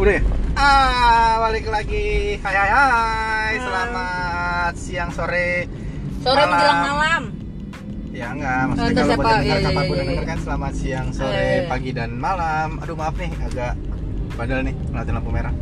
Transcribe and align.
Udah 0.00 0.16
ya? 0.16 0.22
Ah, 0.56 1.32
balik 1.44 1.68
lagi. 1.68 2.40
Hai 2.40 2.54
hai 2.56 2.70
hai. 2.72 3.52
Selamat 3.60 4.72
siang, 4.72 5.10
sore. 5.12 5.68
Sore 6.24 6.40
Malam. 6.40 6.48
menjelang 6.56 6.80
malam. 6.80 7.22
Ya 8.10 8.26
enggak, 8.32 8.62
maksudnya 8.72 8.96
kalau 8.96 9.08
siapa? 9.12 9.20
buat 9.20 9.28
yang 9.28 9.44
dengar 9.44 9.44
Iya, 9.44 9.52
iya, 9.60 9.60
siapa 9.60 9.82
pun 9.84 9.94
iya, 9.94 10.04
iya. 10.08 10.22
kan 10.24 10.38
selamat 10.40 10.72
siang, 10.72 11.06
Iya, 11.12 11.16
sore, 11.20 11.44
iya. 11.52 11.68
pagi 11.68 11.90
dan 11.92 12.10
malam. 12.16 12.68
Aduh 12.80 12.96
maaf 12.96 13.14
nih, 13.20 13.30
agak 13.44 13.72
bandel 14.40 14.60
nih 14.64 14.74
ngeliatin 14.88 15.14
lampu 15.20 15.30
merah. 15.36 15.54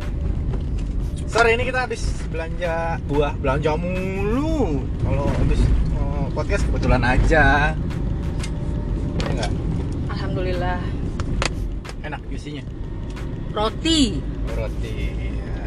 Sore 1.27 1.49
ini 1.59 1.63
kita 1.67 1.79
habis 1.83 2.01
belanja 2.31 2.73
buah, 3.11 3.33
belanja 3.43 3.71
mulu. 3.75 4.87
Kalau 5.03 5.27
habis 5.35 5.61
oh, 5.99 6.25
podcast 6.31 6.63
kebetulan 6.71 7.03
aja. 7.03 7.75
Ya 9.19 9.29
enggak? 9.35 9.51
Alhamdulillah. 10.15 10.79
Enak 12.07 12.23
isinya. 12.31 12.63
Roti. 13.49 14.28
Roti. 14.55 14.97
Ya. 15.17 15.65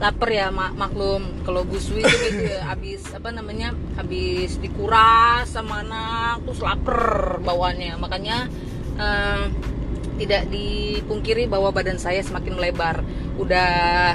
Laper 0.00 0.30
ya 0.32 0.48
mak 0.48 0.72
maklum 0.80 1.44
kalau 1.44 1.64
busui 1.68 2.00
itu 2.00 2.16
gitu 2.32 2.42
ya, 2.48 2.64
habis 2.64 3.04
apa 3.12 3.28
namanya? 3.32 3.76
Habis 4.00 4.56
dikuras 4.56 5.44
sama 5.48 5.84
anak 5.84 6.44
terus 6.48 6.60
lapar 6.64 7.36
bawaannya. 7.44 8.00
Makanya 8.00 8.48
eh, 8.96 9.44
tidak 10.20 10.52
dipungkiri 10.52 11.48
bahwa 11.48 11.72
badan 11.72 11.96
saya 11.96 12.20
semakin 12.20 12.56
melebar. 12.56 13.04
Udah 13.36 13.72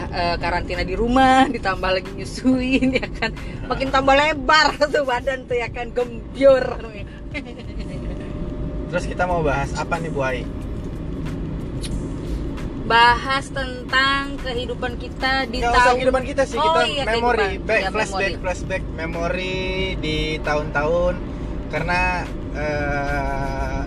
eh, 0.09 0.35
karantina 0.41 0.81
di 0.81 0.97
rumah, 0.97 1.45
ditambah 1.55 1.89
lagi 2.01 2.11
nyusuin 2.17 2.97
ya 2.97 3.07
kan. 3.09 3.33
Makin 3.69 3.89
tambah 3.93 4.13
lebar 4.17 4.77
tuh 4.93 5.05
badan 5.05 5.45
tuh 5.45 5.57
ya 5.57 5.69
kan 5.69 5.93
gembior. 5.93 6.81
Terus 8.89 9.05
kita 9.11 9.25
mau 9.27 9.41
bahas 9.43 9.73
apa 9.75 9.97
nih 9.99 10.09
Bu 10.13 10.21
Ai? 10.23 10.64
Bahas 12.85 13.49
tentang 13.49 14.37
kehidupan 14.39 14.95
kita 14.95 15.45
di 15.45 15.57
Nggak 15.57 15.71
usah 15.71 15.83
tahun 15.83 15.97
kehidupan 15.97 16.23
kita 16.23 16.43
sih, 16.45 16.55
Oh, 16.55 16.63
kita 16.63 16.81
iya, 16.85 17.03
memori, 17.03 17.41
kehidupan. 17.57 17.65
back, 17.65 17.81
Iya, 17.81 17.89
flashback, 17.89 18.31
memori. 18.31 18.43
flashback, 18.43 18.83
memori 18.95 19.57
di 19.97 20.17
tahun-tahun 20.39 21.13
karena 21.67 22.01
eh, 22.55 23.81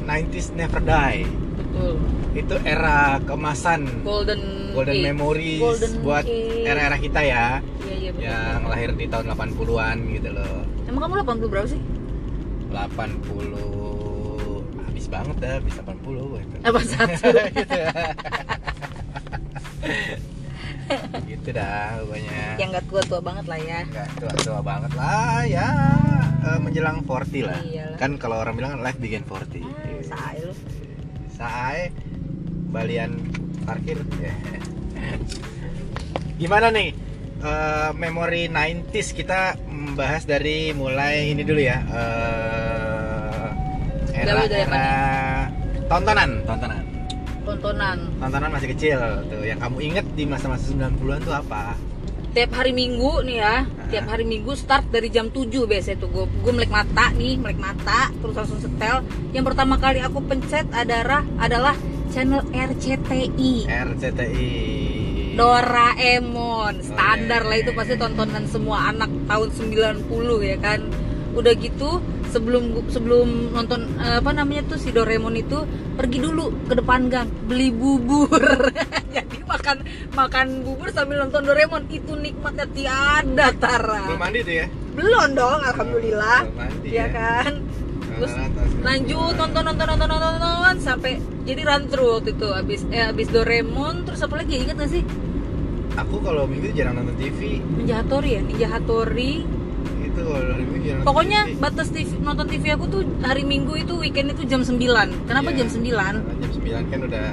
90s 0.00 0.48
never 0.54 0.80
die. 0.80 1.26
Betul. 1.58 1.92
Itu 2.32 2.54
era 2.64 2.98
kemasan, 3.20 3.80
golden 4.00 4.40
golden 4.70 4.94
age. 4.94 5.04
memories 5.04 5.60
Golden 5.60 5.92
buat 6.00 6.24
era-era 6.62 6.96
kita 6.96 7.20
ya, 7.20 7.58
iya 7.82 7.94
iya 7.98 8.10
betul. 8.14 8.22
yang 8.24 8.60
lahir 8.64 8.90
di 8.94 9.04
tahun 9.04 9.26
80-an 9.28 9.96
gitu 10.08 10.30
loh. 10.30 10.62
emang 10.86 11.00
kamu 11.02 11.14
80 11.20 11.50
berapa 11.50 11.66
sih 11.66 11.80
80 12.70 13.97
banget 15.08 15.36
dah, 15.40 15.52
habis 15.58 15.74
80 15.80 16.30
gitu. 16.44 16.56
apa 16.64 16.80
satu. 16.84 17.28
Gitu. 17.52 17.80
gitu 21.28 21.48
dah 21.52 22.00
pokoknya. 22.00 22.40
yang 22.56 22.72
nggak 22.72 22.88
tua 22.88 23.02
tua 23.04 23.20
banget 23.20 23.44
lah 23.48 23.58
ya. 23.60 23.78
Enggak 23.84 24.08
tua-tua 24.20 24.60
banget 24.64 24.92
lah 24.96 25.44
ya. 25.44 25.68
Eh, 26.38 26.58
menjelang 26.62 27.04
40 27.04 27.44
lah. 27.44 27.60
Iyalah. 27.60 27.98
kan 28.00 28.16
kalau 28.16 28.40
orang 28.40 28.56
bilang 28.56 28.80
life 28.80 28.96
begin 28.96 29.20
40 29.26 29.60
ah, 29.64 29.68
say 30.06 30.36
lu. 30.40 30.54
Sae 31.34 31.92
balian 32.72 33.20
parkir. 33.68 33.98
Gimana 36.40 36.70
nih? 36.70 36.94
Eh, 37.38 37.90
memori 37.94 38.50
90s 38.50 39.14
kita 39.14 39.54
membahas 39.70 40.26
dari 40.26 40.74
mulai 40.74 41.30
ini 41.30 41.46
dulu 41.46 41.62
ya. 41.62 41.78
Eh, 41.86 42.67
era 44.18 44.42
era 44.48 44.86
tontonan? 45.86 46.30
Tontonan. 46.44 46.82
Tontonan. 47.48 47.98
Tontonan 48.20 48.50
masih 48.52 48.68
kecil 48.76 48.98
tuh. 49.30 49.40
Yang 49.40 49.58
kamu 49.64 49.76
inget 49.80 50.06
di 50.12 50.24
masa-masa 50.28 50.68
90-an 50.68 51.20
tuh 51.24 51.32
apa? 51.32 51.72
Tiap 52.36 52.52
hari 52.52 52.76
minggu 52.76 53.24
nih 53.24 53.36
ya. 53.40 53.56
Tiap 53.88 54.04
hari 54.04 54.28
minggu 54.28 54.52
start 54.52 54.92
dari 54.92 55.08
jam 55.08 55.32
7 55.32 55.48
biasanya 55.64 55.96
tuh. 55.96 56.12
Gue 56.12 56.24
gue 56.28 56.52
melek 56.52 56.68
mata 56.68 57.08
nih 57.16 57.40
melek 57.40 57.56
mata 57.56 58.12
terus 58.20 58.36
langsung 58.36 58.60
setel. 58.60 59.00
Yang 59.32 59.44
pertama 59.48 59.80
kali 59.80 60.04
aku 60.04 60.20
pencet 60.28 60.68
adalah 60.76 61.24
adalah 61.40 61.72
channel 62.12 62.44
RCTI 62.52 63.64
RCTI 63.64 64.52
Doraemon. 65.38 66.82
Standar 66.82 67.46
Oh, 67.46 67.48
lah 67.48 67.56
iya. 67.56 67.64
itu 67.64 67.70
pasti 67.72 67.94
tontonan 67.94 68.44
semua 68.50 68.90
anak 68.90 69.06
tahun 69.30 69.48
90 69.54 70.10
ya 70.42 70.56
kan 70.58 70.80
udah 71.38 71.54
gitu 71.54 72.02
sebelum 72.28 72.82
sebelum 72.90 73.54
nonton 73.54 73.86
eh, 73.96 74.18
apa 74.18 74.34
namanya 74.34 74.66
tuh 74.66 74.76
si 74.76 74.90
Doraemon 74.90 75.38
itu 75.38 75.62
pergi 75.94 76.18
dulu 76.18 76.50
ke 76.66 76.74
depan 76.74 77.06
gang 77.06 77.30
beli 77.46 77.70
bubur. 77.70 78.28
Jadi 79.14 79.46
makan 79.46 79.76
makan 80.12 80.46
bubur 80.66 80.90
sambil 80.90 81.22
nonton 81.22 81.46
Doraemon. 81.46 81.86
Itu 81.88 82.18
nikmatnya 82.18 82.66
tiada 82.68 83.54
tara. 83.54 84.02
Belum 84.04 84.18
mandi 84.18 84.40
tuh 84.42 84.54
ya? 84.54 84.66
Belum 84.92 85.28
dong 85.32 85.60
alhamdulillah. 85.62 86.38
Belum 86.44 86.58
mandi 86.58 86.88
ya 86.90 87.06
ya. 87.06 87.06
kan? 87.14 87.52
Terus 88.08 88.34
Nonton, 88.34 88.50
nonton. 88.66 88.82
lanjut 88.82 89.34
nonton 89.38 89.62
nonton 89.62 89.86
nonton 89.86 90.08
nonton 90.10 90.32
nonton 90.42 90.76
sampai 90.82 91.12
jadi 91.46 91.62
run 91.62 91.82
through 91.86 92.18
waktu 92.18 92.34
itu. 92.34 92.48
Abis 92.50 92.80
eh, 92.90 93.06
abis 93.06 93.30
Doraemon 93.30 94.02
terus 94.02 94.20
apa 94.20 94.34
lagi? 94.36 94.58
Ingat 94.58 94.74
gak 94.74 94.90
sih? 94.90 95.02
Aku 95.94 96.18
kalau 96.18 96.46
minggu 96.46 96.70
jarang 96.74 96.94
nonton 96.94 97.14
TV 97.18 97.58
Ninja 97.58 98.02
Hattori 98.02 98.30
ya? 98.34 98.40
Ninja 98.42 98.68
Hattori 98.70 99.42
kalau 100.28 100.52
hari 100.52 100.64
pokoknya 101.04 101.40
TV. 101.44 101.60
batas 101.60 101.88
TV, 101.92 102.08
nonton 102.20 102.46
TV 102.48 102.64
aku 102.72 102.84
tuh 102.88 103.02
hari 103.20 103.44
Minggu 103.44 103.76
itu 103.76 103.94
weekend 103.96 104.32
itu 104.32 104.44
jam 104.44 104.60
9 104.60 104.76
kenapa 105.28 105.48
Iya. 105.52 105.64
jam 105.64 105.68
9 105.68 105.84
Karena 105.84 106.34
jam 106.40 106.50
9 106.52 106.92
kan 106.92 107.00
udah 107.08 107.28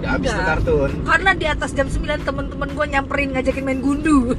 udah 0.00 0.08
habis 0.16 0.30
tuh 0.32 0.44
kartun 0.48 0.90
karena 1.04 1.30
di 1.36 1.46
atas 1.46 1.70
jam 1.76 1.86
9 1.86 2.24
temen-temen 2.24 2.68
gue 2.72 2.86
nyamperin 2.88 3.30
ngajakin 3.36 3.64
main 3.64 3.80
gundu. 3.84 4.32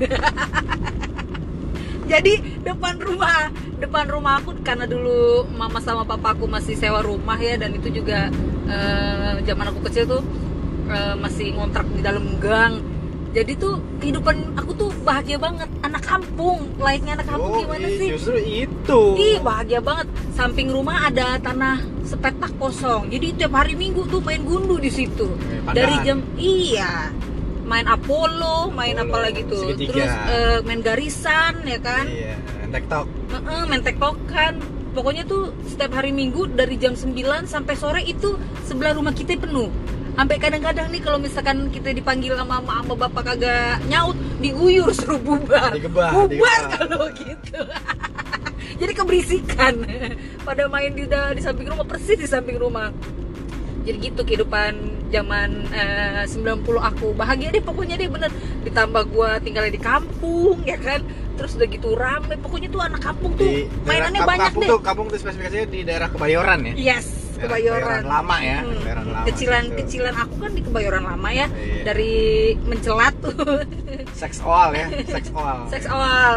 Jadi 2.12 2.34
depan 2.66 3.00
rumah 3.00 3.48
depan 3.80 4.06
rumah 4.10 4.44
aku 4.44 4.58
karena 4.62 4.84
dulu 4.84 5.48
mama 5.56 5.80
sama 5.80 6.04
papaku 6.04 6.44
masih 6.46 6.76
sewa 6.76 7.00
rumah 7.00 7.40
ya 7.40 7.56
dan 7.56 7.72
itu 7.72 7.88
juga 7.88 8.28
eh, 8.68 9.40
zaman 9.48 9.72
aku 9.72 9.80
kecil 9.88 10.06
tuh 10.06 10.22
eh, 10.92 11.16
masih 11.16 11.56
ngontrak 11.56 11.88
di 11.94 12.02
dalam 12.04 12.26
gang 12.38 12.84
jadi 13.32 13.54
tuh 13.56 13.80
kehidupan 14.04 14.60
aku 14.60 14.72
tuh 14.76 14.90
bahagia 15.08 15.40
banget 15.40 15.72
anak 15.82 16.04
kampung 16.04 16.68
layaknya 16.78 17.16
anak 17.16 17.28
kampung 17.32 17.52
Oh, 17.52 17.64
gimana 17.64 17.88
sih 17.88 18.08
justru 18.12 18.38
itu 18.40 19.02
Ih 19.16 19.40
bahagia 19.40 19.80
banget. 19.80 20.08
Samping 20.36 20.68
rumah 20.68 21.08
ada 21.08 21.40
tanah 21.40 21.80
sepetak 22.04 22.52
kosong. 22.60 23.08
Jadi 23.08 23.40
tiap 23.40 23.56
hari 23.56 23.74
Minggu 23.80 24.04
tuh 24.08 24.20
main 24.20 24.44
gundu 24.44 24.76
di 24.78 24.92
situ. 24.92 25.32
Eh. 25.48 25.72
Dari 25.72 25.96
jam 26.04 26.20
iya 26.36 27.08
main 27.64 27.88
Apollo, 27.88 28.76
main 28.76 29.00
Apollo, 29.00 29.16
apa 29.16 29.18
lagi 29.24 29.42
tuh. 29.48 29.64
segitiga. 29.64 29.92
Terus 29.96 30.12
eh, 30.28 30.58
main 30.68 30.82
garisan 30.84 31.54
ya 31.64 31.80
kan. 31.80 32.06
iya 32.08 32.36
TikTok 32.72 33.08
Heeh, 33.32 33.62
main 33.68 33.84
tektokan. 33.84 34.54
Pokoknya 34.92 35.24
tuh 35.24 35.56
setiap 35.72 35.96
hari 35.96 36.12
Minggu 36.12 36.52
dari 36.52 36.76
jam 36.76 37.00
9 37.00 37.16
sampai 37.48 37.76
sore 37.80 38.04
itu 38.04 38.36
sebelah 38.68 38.92
rumah 38.92 39.16
kita 39.16 39.40
penuh. 39.40 39.72
Sampai 40.12 40.38
kadang-kadang 40.38 40.88
nih 40.92 41.02
kalau 41.02 41.18
misalkan 41.18 41.72
kita 41.72 41.92
dipanggil 41.92 42.36
sama 42.36 42.60
mama 42.60 42.84
sama 42.84 42.94
bapak 43.08 43.34
kagak 43.34 43.82
nyaut, 43.88 44.14
diguyur 44.38 44.92
suruh 44.92 45.18
bubar. 45.18 45.72
Digebah, 45.72 46.12
bubar 46.14 46.62
kalau 46.76 47.08
gitu. 47.16 47.60
Jadi 48.82 48.94
keberisikan. 48.94 49.74
Pada 50.48 50.68
main 50.68 50.94
di 50.94 51.06
di 51.08 51.42
samping 51.42 51.68
rumah 51.68 51.86
persis 51.86 52.18
di 52.18 52.28
samping 52.28 52.58
rumah. 52.58 52.92
Jadi 53.82 53.98
gitu 53.98 54.22
kehidupan 54.22 54.74
zaman 55.10 55.68
eh, 55.74 56.24
90 56.24 56.64
aku 56.78 57.12
bahagia 57.12 57.50
deh 57.50 57.60
pokoknya 57.60 57.98
deh 57.98 58.08
bener 58.08 58.32
ditambah 58.64 59.04
gua 59.10 59.42
tinggalnya 59.42 59.74
di 59.74 59.82
kampung 59.82 60.62
ya 60.64 60.78
kan 60.78 61.02
terus 61.36 61.58
udah 61.58 61.68
gitu 61.68 61.98
rame 61.98 62.38
pokoknya 62.38 62.70
tuh 62.70 62.80
anak 62.80 63.02
kampung 63.02 63.34
tuh 63.36 63.44
di 63.44 63.66
daerah- 63.68 63.84
mainannya 63.84 64.22
kamp- 64.22 64.30
banyak 64.32 64.46
kampung 64.48 64.62
deh 64.62 64.70
tuh 64.70 64.80
kampung 64.80 65.06
tuh 65.10 65.18
spesifikasinya 65.20 65.68
di 65.68 65.80
daerah 65.82 66.08
Kebayoran 66.08 66.60
ya 66.64 66.74
yes 66.96 67.21
Daerah 67.42 67.58
kebayoran 67.58 68.04
lama 68.06 68.38
ya 68.38 68.60
Hmm. 68.62 68.74
Kebayoran 68.76 69.06
lama. 69.08 69.26
Kecilan 69.26 69.64
situ. 69.64 69.76
kecilan 69.76 70.16
aku 70.16 70.36
kan 70.38 70.52
di 70.52 70.62
kebayoran 70.62 71.04
lama 71.04 71.30
ya 71.30 71.48
Iya. 71.48 71.84
dari 71.84 72.14
mencelat 72.62 73.14
tuh. 73.18 73.34
Seks 74.22 74.38
oal 74.42 74.70
ya 74.72 74.86
seks 75.06 75.30
oal. 75.32 75.58
Seks 75.68 75.88
awal 75.88 76.34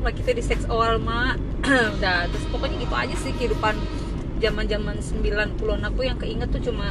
mak 0.00 0.12
kita 0.16 0.30
di 0.32 0.42
seks 0.42 0.64
awal 0.66 0.96
mak. 0.98 1.36
Udah 1.96 2.26
terus 2.26 2.44
pokoknya 2.48 2.76
gitu 2.80 2.94
aja 2.94 3.14
sih 3.16 3.32
kehidupan 3.32 3.74
zaman 4.38 4.64
zaman 4.66 4.96
90-an 4.98 5.50
aku 5.84 6.00
yang 6.02 6.18
keinget 6.18 6.48
tuh 6.48 6.58
cuma 6.60 6.90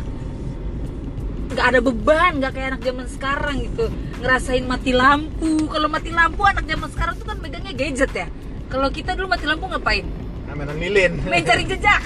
nggak 1.52 1.66
ada 1.68 1.80
beban 1.82 2.40
nggak 2.40 2.52
kayak 2.56 2.68
anak 2.70 2.82
zaman 2.82 3.06
sekarang 3.06 3.56
gitu. 3.62 3.86
Ngerasain 4.22 4.64
mati 4.64 4.94
lampu. 4.94 5.68
Kalau 5.68 5.90
mati 5.90 6.10
lampu 6.10 6.46
anak 6.46 6.64
zaman 6.64 6.88
sekarang 6.88 7.16
tuh 7.18 7.26
kan 7.26 7.38
megangnya 7.38 7.74
gadget 7.74 8.12
ya. 8.14 8.28
Kalau 8.70 8.88
kita 8.88 9.12
dulu 9.14 9.28
mati 9.28 9.44
lampu 9.44 9.68
ngapain 9.68 10.08
nah, 10.52 10.68
mainan 10.68 10.78
lilin. 10.84 11.14
Main 11.32 11.44
cari 11.48 11.64
jejak. 11.64 12.02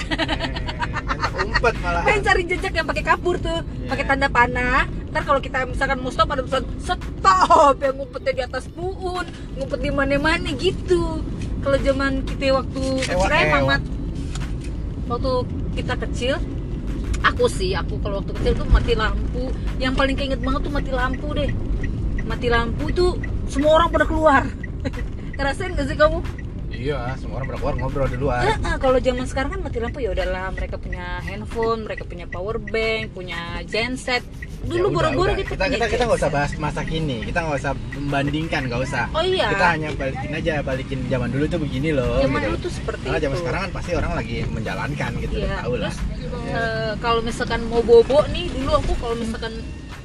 Umpet 1.42 1.75
malah. 1.81 2.03
Main 2.06 2.21
cari 2.21 2.44
jejak 2.45 2.74
yang 2.77 2.86
pakai 2.86 3.03
kapur 3.03 3.42
tuh. 3.42 3.65
Iya. 3.65 3.89
pakai 3.89 4.06
tanda 4.06 4.27
panah. 4.30 4.86
Ntar 5.09 5.21
kalau 5.25 5.42
kita 5.42 5.65
misalkan 5.65 5.97
mau 6.06 6.13
stop 6.13 6.30
ada 6.30 6.45
tulisan 6.45 6.65
stop! 6.77 7.75
Yang 7.81 7.95
ngumpetnya 7.97 8.31
di 8.38 8.44
atas 8.45 8.65
puun 8.69 9.25
ngumpet 9.57 9.80
di 9.81 9.89
mana-mana 9.89 10.50
gitu. 10.53 11.25
Kalau 11.65 11.77
zaman 11.81 12.21
kita 12.21 12.53
waktu 12.53 12.83
kecil 13.01 13.33
emang. 13.33 13.65
Mat. 13.65 13.83
waktu 15.06 15.33
kita 15.77 15.94
kecil 16.01 16.41
aku 17.21 17.45
sih 17.45 17.77
aku 17.77 18.01
kalau 18.01 18.25
waktu 18.25 18.33
kecil 18.41 18.53
tuh 18.62 18.68
mati 18.69 18.94
lampu. 18.94 19.50
Yang 19.81 19.94
paling 19.98 20.15
keinget 20.21 20.41
banget 20.45 20.62
tuh 20.69 20.74
mati 20.74 20.91
lampu 20.94 21.27
deh. 21.33 21.50
Mati 22.30 22.48
lampu 22.53 22.94
tuh 22.94 23.18
semua 23.50 23.81
orang 23.81 23.89
pada 23.89 24.06
keluar. 24.06 24.44
Ngerasain 25.36 25.74
gak 25.74 25.89
sih 25.89 25.98
kamu 25.98 26.44
iya 26.77 27.00
semua 27.16 27.39
orang 27.39 27.48
berkeluar 27.50 27.74
ngobrol 27.75 28.06
di 28.06 28.18
luar 28.18 28.44
eh, 28.44 28.77
kalau 28.77 28.98
zaman 28.98 29.24
sekarang 29.24 29.50
kan 29.51 29.62
mati 29.62 29.80
lampu 29.80 30.00
ya 30.00 30.12
udahlah 30.12 30.51
mereka 30.51 30.75
punya 30.75 31.19
handphone 31.22 31.81
mereka 31.81 32.04
punya 32.04 32.25
power 32.25 32.57
bank 32.57 33.12
punya 33.12 33.39
genset. 33.66 34.22
Ya 34.66 34.81
dulu 34.81 34.98
boro-boro 34.98 35.31
gitu 35.33 35.54
kita 35.54 35.69
kita 35.69 35.86
kita 35.86 36.04
nggak 36.04 36.19
usah 36.19 36.31
bahas 36.31 36.51
masa 36.57 36.81
kini. 36.81 37.22
Kita 37.22 37.38
nggak 37.39 37.57
usah 37.60 37.74
membandingkan 37.95 38.62
nggak 38.66 38.81
usah. 38.81 39.06
Oh 39.13 39.22
iya. 39.22 39.48
Kita 39.48 39.66
hanya 39.72 39.89
balikin 39.94 40.31
aja 40.33 40.54
balikin 40.60 41.00
zaman 41.06 41.30
dulu 41.30 41.45
tuh 41.45 41.60
begini 41.62 41.89
loh 41.94 42.18
zaman 42.19 42.33
gitu. 42.36 42.48
dulu 42.50 42.57
tuh 42.60 42.72
seperti 42.74 43.06
Karena 43.06 43.19
zaman 43.22 43.31
itu. 43.31 43.42
sekarang 43.42 43.62
kan 43.62 43.72
pasti 43.72 43.92
orang 43.94 44.12
lagi 44.13 44.36
menjalankan 44.48 45.12
gitu 45.22 45.33
Iya, 45.38 45.54
tahu 45.62 45.74
lah. 45.77 45.94
eh, 46.50 46.92
kalau 46.98 47.22
misalkan 47.22 47.62
mau 47.69 47.81
bobo 47.81 48.19
nih 48.27 48.45
dulu 48.51 48.72
aku 48.74 48.92
kalau 48.98 49.16
misalkan 49.16 49.54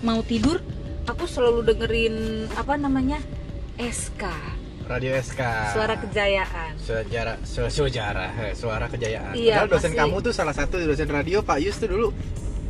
mau 0.01 0.21
tidur 0.21 0.61
aku 1.05 1.25
selalu 1.25 1.61
dengerin 1.65 2.17
apa 2.55 2.77
namanya 2.77 3.17
SK 3.77 4.23
radio 4.91 5.13
SK 5.15 5.41
suara 5.71 5.95
kejayaan. 5.97 6.73
Sejarah 6.77 7.37
su- 7.43 7.71
sejarah 7.71 8.31
suara 8.53 8.87
kejayaan. 8.87 9.33
Iya, 9.33 9.63
Padahal 9.63 9.69
dosen 9.71 9.91
pasti. 9.91 10.01
kamu 10.03 10.17
tuh 10.21 10.33
salah 10.33 10.51
satu 10.51 10.75
dosen 10.77 11.07
radio 11.07 11.39
Pak 11.41 11.59
Yus 11.59 11.79
tuh 11.79 11.89
dulu. 11.89 12.09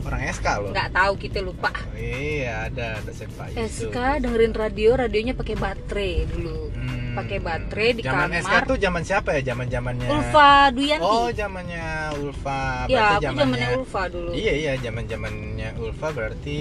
Orang 0.00 0.24
SK 0.26 0.46
loh. 0.58 0.72
Nggak 0.72 0.90
tahu 0.90 1.12
kita 1.18 1.38
lupa. 1.40 1.68
Oh, 1.72 1.92
iya 1.94 2.68
ada 2.68 3.00
dosen 3.00 3.28
Pak 3.30 3.52
Yus 3.52 3.56
tuh. 3.78 3.88
SK 3.88 3.96
dengerin 4.20 4.52
radio 4.52 4.90
radionya 4.94 5.32
pakai 5.32 5.56
baterai 5.56 6.12
dulu. 6.26 6.68
Hmm. 6.70 6.98
pakai 7.10 7.42
baterai 7.42 7.90
di 7.92 8.02
zaman 8.06 8.30
kamar. 8.30 8.40
SK 8.40 8.54
tuh 8.64 8.76
zaman 8.78 9.02
siapa 9.02 9.28
ya? 9.34 9.40
Zaman 9.42 9.66
zamannya 9.66 10.08
Ulfa 10.08 10.50
Duyanti. 10.70 11.02
Oh 11.02 11.28
zamannya 11.28 11.84
Ulfa. 12.16 12.62
Ya 12.86 12.96
berarti 13.18 13.24
aku 13.26 13.34
zamannya 13.34 13.68
Ulfa 13.74 14.02
dulu. 14.06 14.30
Iya 14.30 14.52
iya 14.54 14.72
zaman 14.78 15.04
zamannya 15.04 15.68
Ulfa 15.76 16.08
berarti 16.14 16.60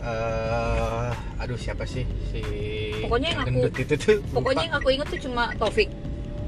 eh 0.00 1.08
aduh 1.38 1.56
siapa 1.56 1.84
sih? 1.84 2.04
Si 2.28 2.40
Pokoknya 3.00 3.28
yang 3.30 3.40
aku- 3.42 3.68
itu 3.74 3.94
tuh 3.96 4.16
pokoknya 4.30 4.62
yang 4.66 4.76
aku 4.76 4.88
inget 4.90 5.08
tuh 5.08 5.20
cuma 5.22 5.42
Taufik. 5.56 5.88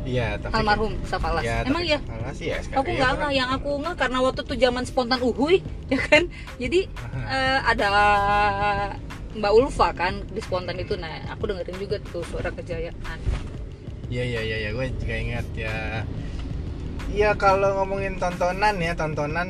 Iya 0.03 0.35
Taufik. 0.37 0.59
almarhum 0.59 0.93
Safalas 1.05 1.43
ya, 1.43 1.63
emang 1.63 1.85
ya 1.85 1.99
Safalas 1.99 2.39
ya 2.39 2.57
aku 2.75 2.91
iya, 2.91 2.99
nggak 2.99 3.07
karena- 3.07 3.19
nggak 3.19 3.33
yang 3.33 3.51
aku 3.51 3.71
nggak 3.79 3.97
karena 3.97 4.19
waktu 4.21 4.41
tuh 4.43 4.57
zaman 4.57 4.83
spontan 4.83 5.21
uhui 5.21 5.57
ya 5.93 5.99
kan? 6.01 6.23
Jadi 6.57 6.81
eh, 7.29 7.59
ada 7.63 7.89
Mbak 9.33 9.53
Ulfa 9.55 9.89
kan 9.93 10.21
di 10.27 10.41
spontan 10.41 10.77
itu. 10.77 10.93
Nah 10.95 11.09
aku 11.31 11.49
dengerin 11.49 11.77
juga 11.79 11.97
tuh 12.05 12.21
suara 12.23 12.51
kejayaan. 12.51 13.19
Iya 14.07 14.23
iya 14.27 14.41
iya 14.43 14.57
ya, 14.59 14.71
gue 14.71 14.87
juga 14.95 15.15
ingat 15.15 15.47
ya. 15.55 16.05
Iya 17.09 17.31
kalau 17.35 17.81
ngomongin 17.81 18.17
tontonan 18.17 18.77
ya 18.77 18.93
tontonan 18.93 19.49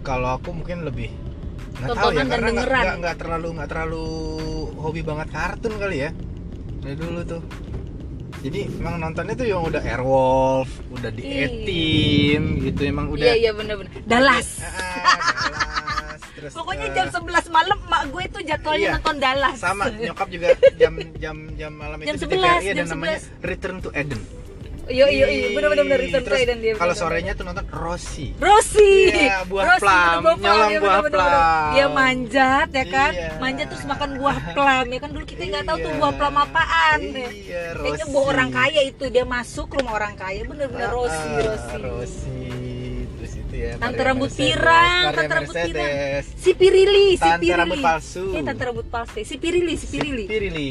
kalau 0.00 0.34
aku 0.34 0.50
mungkin 0.52 0.82
lebih 0.82 1.14
tahu 1.84 2.08
ya 2.08 2.22
Tontonan 2.22 2.26
dan 2.28 2.40
dengeran. 2.44 2.82
nggak- 2.82 2.98
nggak 2.98 3.16
terlalu 3.16 3.48
nggak 3.52 3.68
terlalu 3.68 4.04
hobi 4.76 5.00
banget 5.00 5.28
kartun 5.28 5.74
kali 5.76 5.96
ya 5.98 6.10
dari 6.78 6.96
dulu 6.96 7.20
tuh. 7.24 7.42
Jadi 8.40 8.60
emang 8.74 8.98
nontonnya 8.98 9.34
tuh 9.34 9.46
yang 9.46 9.62
udah 9.62 9.78
Airwolf, 9.80 10.66
udah 10.90 11.10
di 11.10 11.22
Ih. 11.22 11.46
A-Team 11.46 12.42
gitu 12.60 12.80
emang 12.84 13.06
udah. 13.08 13.22
iya 13.22 13.34
iya 13.38 13.50
bener-bener 13.52 14.02
Dallas 14.02 14.58
Ah, 14.58 14.74
Dallas, 15.46 16.22
terus, 16.32 16.50
pokoknya 16.52 16.86
eh, 16.86 16.92
jam 16.92 17.06
11 17.08 17.22
malam 17.48 17.78
mak 17.84 18.02
gue 18.08 18.24
tuh 18.28 18.42
jadwalnya 18.42 18.82
Iya. 18.82 18.94
nonton 18.98 19.16
Dallas 19.16 19.56
sama 19.56 19.84
nyokap 20.02 20.26
juga 20.28 20.48
jam 20.74 20.92
jam 21.16 21.36
jam 21.54 21.70
malam 21.72 21.96
itu 21.96 22.08
Jam 22.08 22.16
di 22.16 22.22
11, 22.24 22.30
TVRI 22.32 22.50
ada 22.66 22.74
jam 22.74 22.86
namanya 22.90 23.18
Return 23.40 23.76
to 23.78 23.90
Eden. 23.92 24.20
Iya 24.92 25.06
iya 25.08 25.26
iya 25.26 25.48
bener-bener 25.50 25.84
bener 25.84 25.98
Return 25.98 26.20
to 26.20 26.28
Terus 26.28 26.42
Eden 26.42 26.58
dia 26.60 26.72
Kalau 26.74 26.94
sorenya 26.94 27.32
tuh 27.32 27.44
nonton 27.44 27.64
Rossi. 27.66 28.26
Rosi, 28.36 28.92
Iya, 29.08 29.42
buah 29.44 29.64
Rosi, 29.66 29.80
plum, 29.82 30.20
bener, 30.22 30.36
nyolong 30.38 30.70
iya, 30.70 30.78
buah 30.78 30.92
bener, 30.92 31.02
bener, 31.02 31.24
bener. 31.24 31.32
plum. 31.32 31.72
Dia 31.72 31.86
manjat 31.90 32.68
ya 32.70 32.84
kan, 32.86 33.12
Iya. 33.12 33.28
manjat 33.38 33.66
terus 33.66 33.84
makan 33.84 34.10
buah 34.14 34.36
plum 34.52 34.86
ya 34.86 34.98
kan 34.98 35.10
dulu 35.10 35.24
kita 35.24 35.42
nggak 35.44 35.64
tahu 35.64 35.76
tuh 35.78 35.88
Iya. 35.88 35.98
buah 35.98 36.12
plum 36.12 36.34
apaan. 36.38 37.00
Iya, 37.02 37.28
Kayaknya 37.74 37.74
Rossi. 37.98 38.12
buah 38.12 38.24
orang 38.28 38.50
kaya 38.50 38.80
itu 38.84 39.04
dia 39.08 39.24
masuk 39.26 39.66
rumah 39.72 39.92
orang 39.94 40.14
kaya 40.14 40.40
bener-bener 40.42 40.88
Rosi, 40.88 41.16
Ah, 41.26 41.40
Rosi. 41.42 41.76
Rossi. 41.78 42.40
Terus 43.14 43.32
itu 43.38 43.54
ya. 43.56 43.72
Tante 43.74 43.94
Maria 43.94 44.08
rambut 44.08 44.28
Mercedes, 44.28 44.42
pirang, 44.50 45.00
Maria 45.00 45.14
tante 45.14 45.32
rambut 45.32 45.54
pirang. 45.56 45.90
Si 46.34 46.50
Pirili, 46.52 47.06
si 47.12 47.22
Tante 47.22 47.38
Pirili. 47.40 47.54
rambut 47.56 47.78
palsu. 47.80 48.24
Eh, 48.30 48.42
tante 48.42 48.62
rambut 48.64 48.86
palsu. 48.88 49.18
Si 49.20 49.36
Pirili, 49.36 49.74
si 49.76 49.86
Pirili. 49.88 50.24
Pirili. 50.26 50.70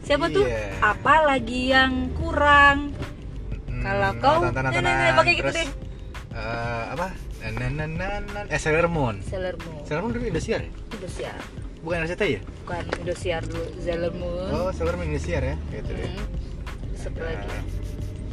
Siapa 0.00 0.26
tuh? 0.28 0.42
Iya. 0.42 0.62
Apa 0.86 1.14
lagi 1.24 1.60
yang 1.68 1.92
kurang? 2.14 2.94
Kalau 3.80 4.10
kau, 4.16 4.38
pakai 4.44 5.32
gitu 5.34 5.50
deh. 5.50 5.68
eh, 6.30 6.84
apa? 6.90 7.06
Nan 7.40 7.72
nan 7.74 7.90
nan 7.96 8.22
nan. 8.26 8.44
Eh 8.46 8.56
Sailor 8.56 8.86
Moon. 8.86 9.18
Sailor 9.22 9.56
Moon. 9.58 9.80
Sailor 9.82 10.00
Moon 10.02 10.12
dulu 10.12 10.24
Indosiar 10.26 10.60
ya? 10.60 10.70
Indosiar. 10.92 11.40
Bukan 11.80 12.04
RCTI 12.04 12.30
ya? 12.30 12.40
Bukan 12.60 12.84
Indosiar 12.94 13.42
dulu, 13.42 13.64
Sailor 13.78 14.12
Moon. 14.12 14.48
Oh, 14.50 14.68
Sailor 14.70 14.94
Moon 14.94 15.08
Indosiar 15.08 15.42
ya? 15.42 15.56
Gitu 15.70 15.90
deh. 15.90 16.06
Hmm. 16.06 16.26
Satu 16.94 17.20
lagi. 17.20 17.48
Nah, 17.48 17.64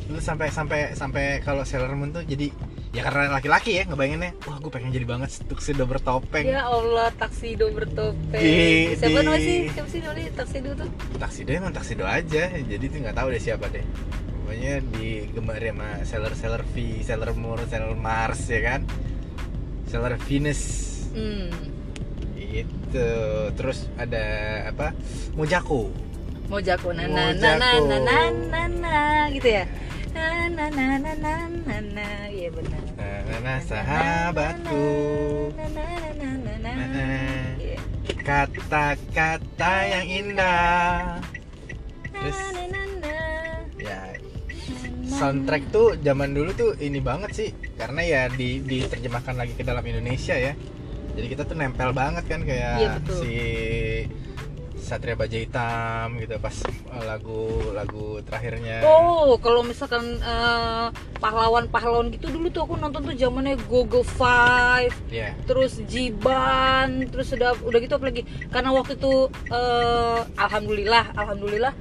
Lu 0.07 0.19
sampai 0.19 0.47
sampai 0.47 0.79
sampai 0.93 1.23
kalau 1.41 1.63
Sailor 1.63 1.91
Moon 1.91 2.11
tuh 2.11 2.23
jadi 2.23 2.47
ya 2.91 3.03
karena 3.03 3.27
laki-laki 3.29 3.75
ya 3.75 3.83
ngebayanginnya 3.83 4.31
wah 4.41 4.55
gue 4.57 4.71
pengen 4.71 4.89
jadi 4.89 5.03
banget 5.03 5.29
tuxedo 5.43 5.83
bertopeng 5.83 6.47
Ya 6.47 6.63
Allah, 6.63 7.11
taksido 7.13 7.67
bertopeng. 7.69 8.39
Di- 8.39 8.95
Siapa 8.95 9.11
di- 9.13 9.25
namanya 9.27 9.43
sih? 9.43 9.59
Siapa 9.67 9.89
sih 9.91 9.99
namanya 9.99 10.31
taksido 10.33 10.69
tuh? 10.73 10.89
taksido 11.17 11.49
emang 11.51 11.73
taksido 11.73 12.03
aja 12.07 12.43
jadi 12.47 12.85
tuh 12.87 12.97
nggak 12.97 13.15
tahu 13.15 13.27
deh 13.29 13.41
siapa 13.43 13.67
deh 13.67 13.83
pokoknya 14.47 14.79
digemari 14.95 15.75
sama 15.75 15.89
Sailor 16.07 16.63
V 16.71 17.03
Sailor 17.03 17.35
Moon 17.35 17.59
Sailor 17.67 17.99
Mars 17.99 18.47
ya 18.47 18.63
kan 18.63 18.81
Sailor 19.91 20.15
Venus 20.23 20.87
Hmm. 21.11 21.49
itu 22.37 23.09
terus 23.59 23.91
ada 23.99 24.23
apa 24.71 24.95
Mojako 25.35 25.91
Mojako 26.47 26.95
na 26.95 27.11
na 27.11 27.35
na 27.35 27.59
na 27.59 27.71
na 27.75 27.97
na 27.99 28.19
na 28.31 28.61
na 28.71 28.95
gitu 29.35 29.49
ya. 29.51 29.65
Na 30.15 30.47
na 30.47 30.71
na 30.71 30.95
na 30.95 31.11
na 31.17 31.33
na 31.67 31.77
na 31.81 32.07
iya 32.31 32.47
benar. 32.53 32.79
nah, 32.95 33.19
nah, 33.27 33.39
nah, 33.43 33.59
sahabatku 33.65 34.85
Na 35.57 35.65
na 35.75 35.83
na 35.83 36.11
na 36.15 36.29
na 36.37 36.53
na. 36.63 36.71
Nah, 36.71 36.87
nah. 36.87 37.45
Iya. 37.59 37.77
kata-kata 38.23 39.73
yang 39.91 40.07
indah 40.07 41.19
terus 42.13 42.39
soundtrack 45.17 45.63
tuh 45.69 45.87
zaman 45.97 46.29
dulu 46.31 46.49
tuh 46.53 46.71
ini 46.77 47.01
banget 47.01 47.31
sih 47.33 47.49
karena 47.73 48.01
ya 48.01 48.21
di 48.29 48.61
diterjemahkan 48.61 49.33
lagi 49.33 49.53
ke 49.53 49.65
dalam 49.65 49.81
Indonesia 49.81 50.37
ya 50.37 50.53
jadi 51.17 51.27
kita 51.27 51.43
tuh 51.43 51.57
nempel 51.57 51.89
banget 51.91 52.29
kan 52.29 52.45
kayak 52.45 52.73
Iya, 52.77 52.89
betul. 53.01 53.17
si 53.25 53.33
Satria 54.77 55.19
Baja 55.19 55.35
Hitam 55.35 56.15
gitu 56.15 56.39
pas 56.39 56.53
eh, 56.63 57.03
lagu 57.03 57.49
lagu 57.75 58.23
terakhirnya 58.23 58.85
Oh, 58.87 59.35
kalau 59.35 59.59
misalkan 59.59 60.15
eh, 60.15 60.87
pahlawan-pahlawan 61.19 62.07
gitu 62.07 62.31
dulu 62.31 62.47
tuh 62.47 62.63
aku 62.63 62.79
nonton 62.79 63.03
tuh 63.03 63.11
zamannya 63.11 63.59
Google 63.67 64.05
Five, 64.05 64.95
ya 65.11 65.35
terus 65.43 65.81
Jiban, 65.89 67.03
terus 67.09 67.35
udah 67.35 67.57
udah 67.67 67.77
gitu 67.81 67.99
apa 67.99 68.05
lagi? 68.07 68.23
Karena 68.47 68.69
waktu 68.71 68.95
itu 68.95 69.27
eh, 69.51 70.19
alhamdulillah, 70.39 71.11
alhamdulillah 71.17 71.73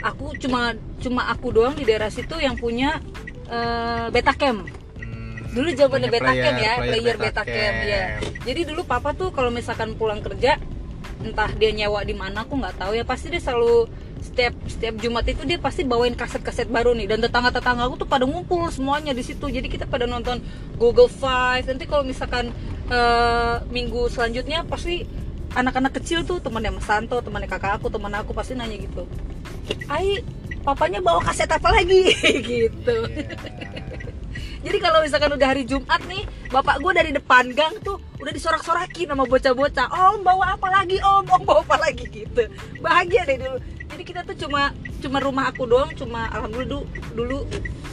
aku 0.00 0.36
cuma 0.36 0.74
cuma 1.00 1.22
aku 1.30 1.52
doang 1.54 1.74
di 1.76 1.84
daerah 1.84 2.08
situ 2.12 2.36
yang 2.40 2.56
punya 2.56 3.00
eh, 3.48 4.06
Betacam. 4.12 4.64
hmm, 4.66 5.54
Dulu 5.54 5.68
punya 5.88 6.08
Betacam 6.08 6.54
ya, 6.56 6.72
player 6.80 7.16
player 7.16 7.16
Betacam 7.16 7.74
ya. 7.86 8.04
Jadi 8.44 8.60
dulu 8.66 8.82
papa 8.84 9.12
tuh 9.12 9.30
kalau 9.30 9.52
misalkan 9.52 9.94
pulang 9.96 10.20
kerja 10.24 10.56
entah 11.20 11.52
dia 11.52 11.68
nyewa 11.68 12.00
di 12.00 12.16
mana 12.16 12.44
aku 12.48 12.56
nggak 12.56 12.76
tahu 12.80 12.92
ya. 12.96 13.04
Pasti 13.04 13.28
dia 13.28 13.42
selalu 13.42 13.88
setiap 14.20 14.52
setiap 14.68 14.94
Jumat 15.00 15.24
itu 15.24 15.48
dia 15.48 15.56
pasti 15.56 15.80
bawain 15.84 16.16
kaset-kaset 16.16 16.68
baru 16.68 16.96
nih. 16.96 17.08
Dan 17.10 17.20
tetangga-tetangga 17.20 17.88
aku 17.88 18.04
tuh 18.04 18.08
pada 18.08 18.24
ngumpul 18.24 18.68
semuanya 18.72 19.12
di 19.12 19.24
situ. 19.24 19.48
Jadi 19.48 19.68
kita 19.68 19.84
pada 19.84 20.08
nonton 20.08 20.40
Google 20.80 21.08
Five. 21.08 21.68
Nanti 21.68 21.84
kalau 21.84 22.04
misalkan 22.04 22.52
eh, 22.88 23.56
minggu 23.68 24.08
selanjutnya 24.08 24.64
pasti 24.64 25.04
anak-anak 25.50 25.98
kecil 25.98 26.22
tuh 26.22 26.38
temannya 26.38 26.78
Mas 26.78 26.86
Santo 26.86 27.18
temannya 27.18 27.50
kakak 27.50 27.82
aku 27.82 27.90
teman 27.90 28.14
aku 28.14 28.30
pasti 28.30 28.54
nanya 28.54 28.78
gitu 28.78 29.02
Ai 29.88 30.22
papanya 30.60 31.00
bawa 31.00 31.24
kaset 31.24 31.48
apa 31.48 31.72
lagi 31.72 32.12
gitu 32.50 32.96
jadi 34.60 34.76
kalau 34.76 35.00
misalkan 35.00 35.32
udah 35.32 35.48
hari 35.48 35.64
Jumat 35.64 36.04
nih, 36.04 36.28
bapak 36.52 36.84
gue 36.84 36.92
dari 36.92 37.10
depan 37.16 37.48
gang 37.56 37.80
tuh 37.80 37.96
udah 38.20 38.28
disorak-sorakin 38.28 39.08
sama 39.08 39.24
bocah-bocah. 39.24 39.88
Om 39.88 40.20
bawa 40.20 40.60
apa 40.60 40.68
lagi? 40.68 41.00
Om, 41.00 41.24
om 41.32 41.42
bawa 41.48 41.64
apa 41.64 41.76
lagi 41.88 42.04
gitu. 42.12 42.44
Bahagia 42.84 43.24
deh 43.24 43.40
dulu. 43.40 43.58
Jadi 43.90 44.02
kita 44.04 44.20
tuh 44.28 44.36
cuma 44.36 44.68
cuma 45.00 45.18
rumah 45.24 45.48
aku 45.48 45.64
doang, 45.64 45.88
cuma 45.96 46.28
alhamdulillah 46.28 46.84
dulu, 46.84 46.84
dulu 47.16 47.38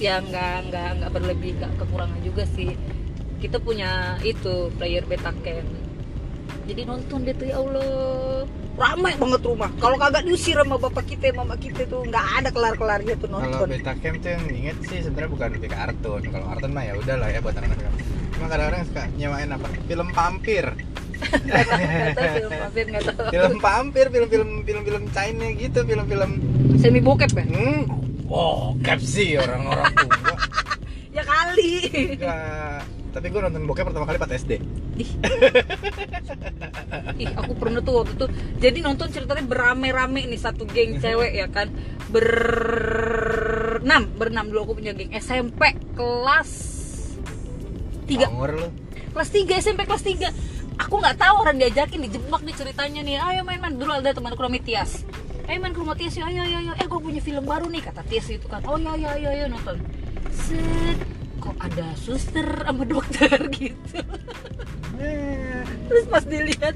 ya 0.03 0.19
nggak 0.19 0.69
nggak 0.69 0.89
nggak 1.00 1.12
berlebih, 1.15 1.51
nggak 1.55 1.72
kekurangan 1.79 2.19
juga 2.19 2.43
sih. 2.51 2.75
Kita 3.39 3.63
punya 3.63 4.19
itu 4.27 4.67
player 4.75 5.07
Betacam. 5.07 5.87
Jadi 6.68 6.82
nonton 6.84 7.20
deh 7.24 7.36
tuh 7.36 7.48
ya 7.48 7.58
Allah. 7.60 8.44
Ramai 8.77 9.18
banget 9.18 9.42
rumah. 9.42 9.74
Kalau 9.82 9.98
kagak 9.98 10.22
diusir 10.30 10.54
sama 10.54 10.77
bapak 10.77 11.06
kita 11.10 11.34
mama 11.34 11.58
kita 11.58 11.89
tuh 11.89 12.06
nggak 12.06 12.25
ada 12.42 12.50
kelar 12.54 12.77
kelarnya 12.77 13.18
tuh 13.18 13.25
kalau 13.25 13.42
nonton. 13.42 13.68
beta 13.74 13.94
camp 13.98 14.18
tuh 14.22 14.30
yang 14.38 14.46
inget 14.54 14.77
sih 14.86 15.01
sebenarnya 15.01 15.30
bukan 15.34 15.48
lebih 15.50 15.62
ke 15.66 15.70
kartun. 15.74 16.22
Kalau 16.30 16.46
kartun 16.54 16.72
mah 16.77 16.84
ya 16.86 16.94
udah 16.94 17.16
lah 17.18 17.30
ya 17.34 17.39
buat 17.42 17.56
anak-anak. 17.58 17.94
Cuma 18.38 18.46
kadang-kadang 18.54 18.82
suka 18.86 19.04
nyewain 19.18 19.50
apa? 19.50 19.68
Film 19.89 20.08
pampir 20.13 20.66
film 21.18 22.88
nggak 22.94 23.04
tahu. 23.10 23.30
Film 23.34 23.58
pampir 23.58 24.06
film-film 24.13 24.50
film-film 24.62 25.04
China 25.10 25.46
gitu 25.58 25.80
film-film 25.82 26.32
semi 26.77 27.01
bokep 27.01 27.32
ya? 27.34 27.46
Hmm 27.50 28.08
oh 28.30 28.75
sih 29.01 29.39
orang-orang 29.39 29.94
tua. 29.96 30.38
Ya 31.18 31.25
kali. 31.25 31.74
Enggak. 32.13 32.86
Tapi 33.18 33.34
gue 33.34 33.42
nonton 33.42 33.66
bokep 33.66 33.90
pertama 33.90 34.06
kali 34.06 34.22
4 34.22 34.42
SD 34.46 34.52
Ih. 34.98 35.12
Ih, 37.22 37.30
aku 37.38 37.54
pernah 37.54 37.86
tuh 37.86 38.02
waktu 38.02 38.18
itu. 38.18 38.26
Jadi 38.58 38.82
nonton 38.82 39.14
ceritanya 39.14 39.46
berame-rame 39.46 40.26
nih 40.26 40.40
satu 40.42 40.66
geng 40.66 40.98
cewek 40.98 41.38
ya 41.38 41.48
kan. 41.50 41.70
Berenam, 42.10 44.10
berenam 44.18 44.50
dulu 44.50 44.70
aku 44.70 44.74
punya 44.82 44.98
geng 44.98 45.14
SMP 45.14 45.78
kelas 45.94 46.50
3. 48.10 48.26
Bangor 48.26 48.74
Kelas 49.14 49.30
3 49.30 49.62
SMP 49.62 49.86
kelas 49.86 50.04
3. 50.06 50.34
Aku 50.78 51.02
nggak 51.02 51.18
tahu 51.18 51.36
orang 51.42 51.58
diajakin 51.58 52.06
dijebak 52.06 52.42
nih 52.42 52.56
ceritanya 52.58 53.02
nih. 53.06 53.18
Ayo 53.22 53.42
main-main 53.46 53.78
dulu 53.78 53.94
ada 53.94 54.14
teman 54.14 54.34
aku 54.34 54.46
namanya 54.46 54.66
Tias. 54.66 55.06
Ayo 55.46 55.58
main 55.62 55.74
ke 55.74 55.80
rumah 55.82 55.98
Tias 55.98 56.18
ya. 56.18 56.26
Ayo 56.30 56.46
ayo 56.46 56.58
ayo. 56.58 56.74
Eh 56.78 56.86
gue 56.86 57.00
punya 57.02 57.22
film 57.22 57.46
baru 57.46 57.70
nih 57.70 57.82
kata 57.86 58.02
Tias 58.06 58.30
itu 58.30 58.46
kan. 58.50 58.62
Oh 58.66 58.78
iya 58.78 58.94
iya 58.98 59.12
iya 59.18 59.32
iya 59.42 59.46
nonton. 59.50 59.78
Set 60.30 61.17
kok 61.38 61.56
ada 61.62 61.86
suster 61.98 62.48
sama 62.65 62.84
dokter 62.84 63.38
gitu. 63.58 64.00
Terus 65.88 66.06
pas 66.10 66.24
dilihat 66.25 66.75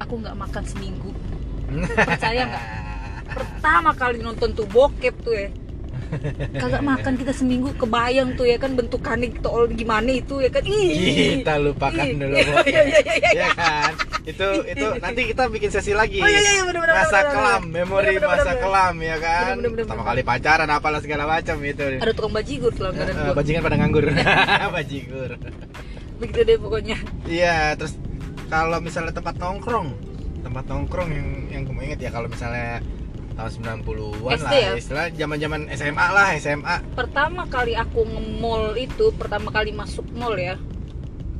aku 0.00 0.20
nggak 0.20 0.36
makan 0.36 0.64
seminggu. 0.64 1.10
Percaya 1.94 2.42
nggak? 2.48 2.64
Pertama 3.34 3.90
kali 3.96 4.18
nonton 4.20 4.52
tuh 4.52 4.66
bokep 4.68 5.14
tuh 5.24 5.34
ya. 5.34 5.48
Kagak 6.54 6.84
makan 6.86 7.14
kita 7.18 7.34
seminggu 7.34 7.74
kebayang 7.74 8.38
tuh 8.38 8.46
ya 8.46 8.54
kan 8.60 8.78
bentukannya 8.78 9.34
tol 9.42 9.66
gimana 9.66 10.14
itu 10.14 10.38
ya 10.38 10.50
kan. 10.52 10.62
Ih. 10.62 11.42
kita 11.42 11.58
lupakan 11.58 12.06
Ih. 12.06 12.14
dulu 12.14 12.34
bokep. 12.38 12.66
iya, 12.70 12.82
iya, 12.86 13.00
iya, 13.02 13.14
iya. 13.18 13.30
ya 13.34 13.48
kan 13.58 13.92
itu 14.24 14.46
itu 14.72 14.86
nanti 14.98 15.20
kita 15.26 15.42
bikin 15.46 15.68
sesi 15.68 15.92
lagi 15.92 16.16
Oh 16.16 16.24
iya 16.24 16.38
iya 16.38 16.52
iya 16.54 16.64
bener 16.64 16.80
bener. 16.80 16.94
masa 16.94 17.08
bener, 17.10 17.20
bener, 17.20 17.34
kelam 17.34 17.62
bener. 17.62 17.74
memori 17.78 18.06
Bener, 18.10 18.24
masa 18.26 18.42
bener. 18.46 18.60
kelam 18.60 18.94
ya 18.98 19.16
kan 19.18 19.44
Bener, 19.54 19.70
bener, 19.70 19.84
pertama 19.84 20.02
kali 20.02 20.20
pacaran 20.22 20.68
apalah 20.68 21.00
segala 21.00 21.24
macam 21.26 21.56
itu 21.60 21.84
Ada 21.94 22.12
tukang 22.12 22.32
bajigur 22.32 22.72
Eh, 22.72 22.80
gua. 23.14 23.34
bajingan 23.34 23.62
pada 23.62 23.76
nganggur 23.76 24.04
bajigur 24.76 25.30
Begitu 26.14 26.40
deh 26.42 26.56
pokoknya. 26.56 26.96
iya 27.24 27.74
terus 27.74 27.98
kalau 28.46 28.78
misalnya 28.78 29.10
tempat 29.10 29.36
nongkrong 29.36 29.88
tempat 30.40 30.64
nongkrong 30.66 31.08
yang 31.10 31.28
yang 31.50 31.62
gue 31.64 31.82
inget 31.82 32.00
ya 32.00 32.10
kalau 32.10 32.28
misalnya 32.28 32.80
tahun 33.34 33.50
90-an 33.82 34.36
SD 34.36 34.44
lah 34.44 34.52
ya? 34.54 34.72
istilah 34.74 35.06
zaman-zaman 35.10 35.60
SMA 35.74 36.06
lah 36.06 36.28
SMA 36.38 36.76
Pertama 36.94 37.42
kali 37.44 37.74
aku 37.74 38.04
nge-mall 38.04 38.78
itu, 38.78 39.10
pertama 39.12 39.50
kali 39.50 39.72
masuk 39.72 40.06
mall 40.12 40.32
ya. 40.32 40.54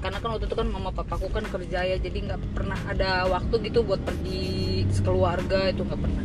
Karena 0.04 0.20
kan 0.20 0.36
waktu 0.36 0.44
itu 0.52 0.56
kan 0.60 0.68
mama 0.68 0.92
papaku 0.92 1.32
kan 1.32 1.48
kerja 1.48 1.80
ya, 1.80 1.96
jadi 1.96 2.18
nggak 2.28 2.40
pernah 2.52 2.76
ada 2.84 3.24
waktu 3.24 3.56
gitu 3.72 3.80
buat 3.80 4.04
pergi 4.04 4.84
sekeluarga 4.92 5.72
itu 5.72 5.80
nggak 5.80 5.96
pernah. 5.96 6.24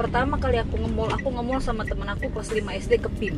Pertama 0.00 0.40
kali 0.40 0.56
aku 0.56 0.80
nge-mall, 0.80 1.12
aku 1.12 1.28
nge-mall 1.28 1.60
sama 1.60 1.84
temen 1.84 2.08
aku 2.08 2.32
kelas 2.32 2.48
5 2.48 2.64
SD 2.64 2.92
ke 3.04 3.12
PIM. 3.20 3.36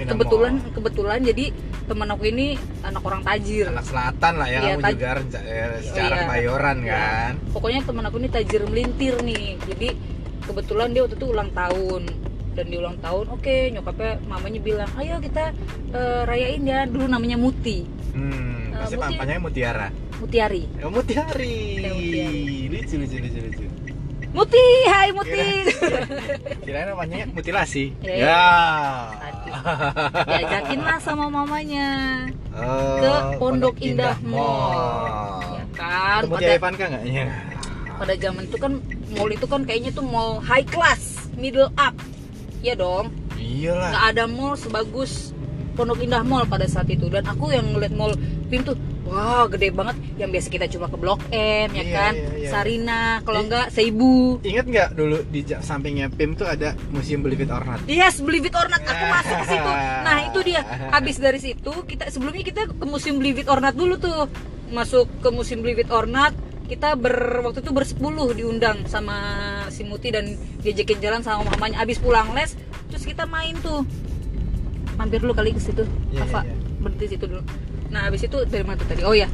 Kebetulan 0.00 0.64
mall. 0.64 0.72
kebetulan 0.72 1.20
jadi 1.20 1.52
temen 1.84 2.08
aku 2.08 2.24
ini 2.32 2.56
anak 2.80 3.04
orang 3.04 3.20
tajir. 3.20 3.68
anak 3.68 3.84
selatan 3.84 4.32
lah 4.40 4.48
ya 4.48 4.58
Iya, 4.64 4.72
kamu 4.80 4.92
juga 4.96 5.08
eh, 5.44 5.68
secara 5.84 6.14
iya. 6.16 6.20
kebayoran 6.24 6.76
kan 6.88 7.32
Pokoknya 7.52 7.80
temen 7.84 8.04
aku 8.08 8.16
ini 8.16 8.28
tajir 8.32 8.62
melintir 8.64 9.14
nih. 9.20 9.60
Jadi 9.68 9.88
kebetulan 10.48 10.88
dia 10.96 11.04
waktu 11.04 11.20
itu 11.20 11.26
ulang 11.28 11.50
tahun 11.52 12.02
dan 12.52 12.66
di 12.66 12.76
ulang 12.76 12.98
tahun 12.98 13.26
oke 13.28 13.56
nyokapnya 13.70 14.12
mamanya 14.24 14.60
bilang 14.60 14.90
ayo 14.96 15.16
kita 15.18 15.54
eh, 15.90 16.22
rayain 16.24 16.62
ya 16.62 16.84
dulu 16.84 17.06
namanya 17.06 17.36
Muti 17.36 17.86
hmm 18.12 18.48
Eh, 18.70 18.78
pasti 18.80 18.96
Muti- 18.96 19.18
panjangnya 19.18 19.42
Mutiara 19.42 19.88
Mutiari 20.16 20.62
Oh, 20.80 20.88
Mutiari. 20.88 21.58
Ya, 21.76 21.90
Mutiari. 21.90 22.68
Lucu, 22.68 22.94
lucu, 22.96 23.16
lucu, 23.18 23.38
lucu. 23.42 23.64
Muti 24.30 24.64
hai 24.86 25.08
Muti 25.10 25.42
Kirain 26.64 26.86
namanya 26.86 27.24
mutilasi. 27.28 27.92
Ya, 27.98 28.14
Ya. 28.14 28.44
ya. 29.42 29.56
Diajakin 30.22 30.80
lah 30.80 30.98
sama 30.98 31.26
mamanya 31.26 31.88
Oh, 32.52 33.00
ke 33.00 33.12
Pondok 33.36 33.76
Indah 33.80 34.16
Mall 34.22 35.40
ya 35.50 35.64
kan 35.76 36.22
Ivanka 36.28 36.84
nggak? 36.86 37.04
Iya. 37.04 37.24
pada 37.96 38.14
zaman 38.16 38.42
itu 38.44 38.56
kan 38.56 38.72
mall 39.12 39.28
itu 39.28 39.44
kan 39.44 39.60
kayaknya 39.62 39.90
tuh 39.90 40.00
mall 40.02 40.40
high 40.40 40.64
class 40.64 41.20
middle 41.34 41.68
up 41.74 41.92
ya 42.60 42.74
dong 42.76 43.10
Iyalah. 43.36 43.90
nggak 43.92 44.04
ada 44.16 44.24
mall 44.28 44.54
sebagus 44.54 45.32
Pondok 45.70 46.02
Indah 46.02 46.20
Mall 46.20 46.44
pada 46.44 46.66
saat 46.68 46.90
itu 46.92 47.08
dan 47.08 47.24
aku 47.24 47.54
yang 47.54 47.72
ngeliat 47.72 47.94
mall 47.94 48.12
PIM 48.52 48.66
tuh 48.66 48.76
wah 49.06 49.48
gede 49.48 49.72
banget 49.72 49.96
yang 50.20 50.28
biasa 50.28 50.52
kita 50.52 50.66
cuma 50.68 50.86
ke 50.86 50.96
Blok 50.98 51.24
M 51.32 51.72
ya 51.72 51.82
Iya, 51.82 51.84
kan 51.94 52.12
iya, 52.12 52.28
iya. 52.36 52.50
Sarina 52.52 53.00
kalau 53.24 53.40
enggak 53.46 53.72
Seibu 53.72 54.42
Ingat 54.44 54.66
nggak 54.68 54.88
dulu 54.92 55.24
di 55.30 55.40
sampingnya 55.46 56.12
PIM 56.12 56.36
tuh 56.36 56.46
ada 56.46 56.76
museum 56.92 57.24
Believe 57.24 57.48
It 57.48 57.50
or 57.54 57.64
Not? 57.64 57.80
Yes, 57.88 58.20
Believe 58.20 58.44
It 58.44 58.54
or 58.54 58.68
Not. 58.68 58.82
Aku 58.82 59.04
masuk 59.08 59.34
ke 59.40 59.46
situ. 59.46 59.70
Nah, 60.06 60.18
itu 60.26 60.38
dia. 60.42 60.60
Habis 60.90 61.16
dari 61.22 61.38
situ, 61.38 61.72
kita 61.86 62.10
sebelumnya 62.10 62.42
kita 62.42 62.66
ke 62.66 62.84
museum 62.86 63.16
Believe 63.22 63.46
It 63.46 63.48
or 63.48 63.62
Not 63.62 63.74
dulu 63.78 63.94
tuh. 63.96 64.26
Masuk 64.74 65.06
ke 65.22 65.28
museum 65.30 65.62
Believe 65.62 65.86
It 65.86 65.90
or 65.90 66.06
Not, 66.06 66.34
kita 66.70 66.94
ber 66.94 67.42
waktu 67.42 67.60
itu 67.60 67.74
bersepuluh 67.74 68.30
diundang 68.30 68.86
sama 68.86 69.18
si 69.68 69.82
Muti 69.82 70.14
dan 70.14 70.30
diajakin 70.62 71.02
jalan 71.02 71.20
sama 71.20 71.42
mamanya. 71.44 71.82
Habis 71.82 71.98
pulang 71.98 72.30
les, 72.30 72.54
terus 72.86 73.02
kita 73.02 73.26
main 73.26 73.58
tuh. 73.58 73.82
Mampir 74.94 75.18
dulu 75.18 75.34
kali 75.34 75.50
ke 75.50 75.58
situ. 75.58 75.82
Iya, 76.14 76.22
Apa? 76.24 76.46
iya, 76.46 76.52
iya. 76.52 76.78
Berhenti 76.78 77.06
situ 77.08 77.24
dulu. 77.26 77.42
Nah, 77.90 78.06
habis 78.06 78.22
itu 78.22 78.38
dari 78.46 78.62
mana 78.62 78.78
tuh 78.78 78.86
tadi? 78.86 79.02
Oh 79.02 79.10
ya. 79.12 79.26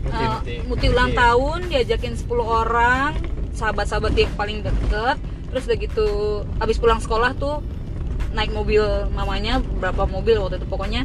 Muti, 0.00 0.16
Eh, 0.16 0.26
Muti. 0.26 0.54
Muti 0.66 0.86
ulang 0.88 1.10
Iya. 1.12 1.18
tahun 1.20 1.58
diajakin 1.68 2.14
10 2.16 2.42
orang 2.42 3.10
sahabat-sahabat 3.52 4.12
dia 4.12 4.26
paling 4.34 4.64
deket 4.64 5.20
terus 5.50 5.66
udah 5.66 5.76
gitu 5.76 6.06
abis 6.56 6.78
pulang 6.78 6.98
sekolah 6.98 7.34
tuh 7.34 7.58
naik 8.30 8.54
mobil 8.54 8.80
mamanya 9.10 9.58
berapa 9.58 10.06
mobil 10.06 10.38
waktu 10.38 10.56
itu 10.56 10.64
pokoknya 10.64 11.02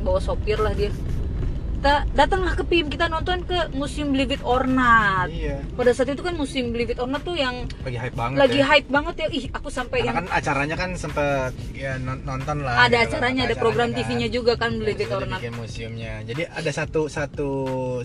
bawa 0.00 0.16
sopir 0.18 0.56
lah 0.56 0.72
dia 0.72 0.88
kita 1.82 2.06
datanglah 2.14 2.54
ke 2.54 2.62
PIM 2.62 2.86
kita 2.86 3.10
nonton 3.10 3.42
ke 3.42 3.74
museum 3.74 4.14
Believe 4.14 4.38
It 4.38 4.42
or 4.46 4.70
Not 4.70 5.26
Iya. 5.26 5.66
pada 5.74 5.90
saat 5.90 6.14
itu 6.14 6.22
kan 6.22 6.30
museum 6.32 6.70
Believe 6.70 6.94
It 6.94 7.02
or 7.02 7.10
Not 7.10 7.26
tuh 7.26 7.34
yang 7.34 7.66
Lagi 7.82 7.98
hype 7.98 8.14
banget. 8.14 8.38
lagi 8.38 8.58
ya. 8.62 8.70
hype 8.70 8.86
banget 8.86 9.14
ya 9.18 9.26
ih 9.34 9.44
aku 9.50 9.66
sampai 9.66 9.98
Karena 9.98 10.06
yang 10.06 10.16
kan 10.22 10.26
acaranya 10.30 10.76
kan 10.78 10.90
sempet 10.94 11.50
ya 11.74 11.98
non- 11.98 12.22
nonton 12.22 12.62
lah. 12.62 12.86
ada 12.86 12.86
gitu 12.86 12.94
lah, 12.94 13.02
acaranya 13.02 13.42
ada 13.42 13.50
acaranya 13.50 13.58
program 13.58 13.88
kan. 13.90 13.96
TV-nya 13.98 14.28
juga 14.30 14.52
kan 14.54 14.70
Believe 14.78 15.02
It 15.02 15.10
or 15.10 15.26
Not 15.26 15.42
museumnya. 15.52 16.22
Jadi 16.22 16.42
ada 16.46 16.70
satu 16.70 17.10
satu 17.10 17.48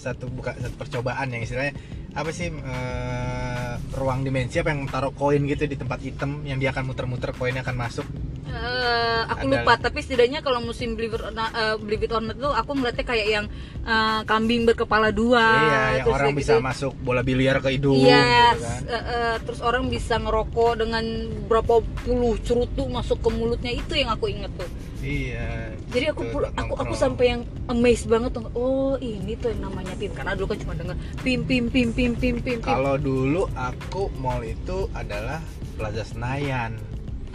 satu 0.01 0.25
buka 0.27 0.57
satu 0.57 0.73
percobaan 0.73 1.29
yang 1.29 1.45
istilahnya 1.45 1.77
apa 2.17 2.33
sih 2.33 2.49
eh, 2.49 3.73
ruang 3.93 4.25
dimensi 4.25 4.57
apa 4.57 4.73
yang 4.73 4.89
taruh 4.89 5.13
koin 5.13 5.45
gitu 5.45 5.69
di 5.69 5.77
tempat 5.77 6.01
item 6.01 6.41
yang 6.43 6.57
dia 6.57 6.73
akan 6.73 6.89
muter-muter 6.89 7.29
koinnya 7.31 7.61
akan 7.61 7.77
masuk. 7.77 8.09
Eh, 8.57 9.21
aku 9.29 9.45
Ada- 9.45 9.53
lupa 9.61 9.73
tapi 9.77 10.01
setidaknya 10.01 10.41
kalau 10.41 10.59
musim 10.59 10.97
Believe 10.97 11.15
It 11.15 11.23
or 11.23 11.29
Not, 11.29 11.51
Believe 11.77 12.03
It 12.03 12.11
or 12.11 12.23
Not 12.25 12.41
tuh 12.41 12.49
aku 12.49 12.71
ngeliatnya 12.73 13.05
kayak 13.05 13.27
yang 13.29 13.45
eh, 13.85 14.21
kambing 14.25 14.65
berkepala 14.65 15.13
dua 15.13 15.45
iya, 15.45 15.81
yang 16.01 16.09
orang 16.09 16.33
bisa 16.33 16.57
gitu, 16.57 16.65
masuk 16.65 16.91
bola 17.05 17.21
biliar 17.21 17.61
ke 17.61 17.77
hidung 17.77 18.01
Yes, 18.01 18.57
gitu 18.57 18.65
kan. 18.65 18.81
eh, 18.89 18.95
eh, 18.97 19.35
terus 19.45 19.59
orang 19.61 19.87
bisa 19.87 20.17
ngerokok 20.17 20.71
dengan 20.81 21.05
berapa 21.45 21.85
puluh 22.01 22.35
cerutu 22.41 22.89
masuk 22.89 23.21
ke 23.21 23.29
mulutnya 23.29 23.71
itu 23.71 23.93
yang 23.93 24.09
aku 24.09 24.27
inget 24.27 24.49
tuh. 24.57 24.69
Iya. 24.97 25.77
Jadi 25.93 26.05
aku 26.09 26.21
gitu, 26.25 26.41
aku 26.41 26.73
aku 26.73 26.73
nongkrong. 26.89 26.97
sampai 26.97 27.25
yang 27.37 27.41
amazed 27.69 28.09
banget 28.09 28.33
tuh. 28.33 28.49
Oh 28.57 28.97
ini 28.97 29.37
tuh 29.37 29.53
yang 29.53 29.69
namanya 29.69 29.93
pim 29.95 30.11
karena 30.11 30.33
dulu 30.33 30.51
kan 30.51 30.57
cuma 30.65 30.73
denger 30.73 30.97
pim 31.21 31.39
pim 31.45 31.65
pim 31.69 31.89
pim 31.93 32.11
pim 32.17 32.35
pim 32.41 32.57
pim. 32.57 32.65
Kalau 32.65 32.97
dulu 32.97 33.45
aku 33.53 34.09
mall 34.17 34.41
itu 34.41 34.89
adalah 34.91 35.39
Plaza 35.77 36.01
Senayan. 36.03 36.75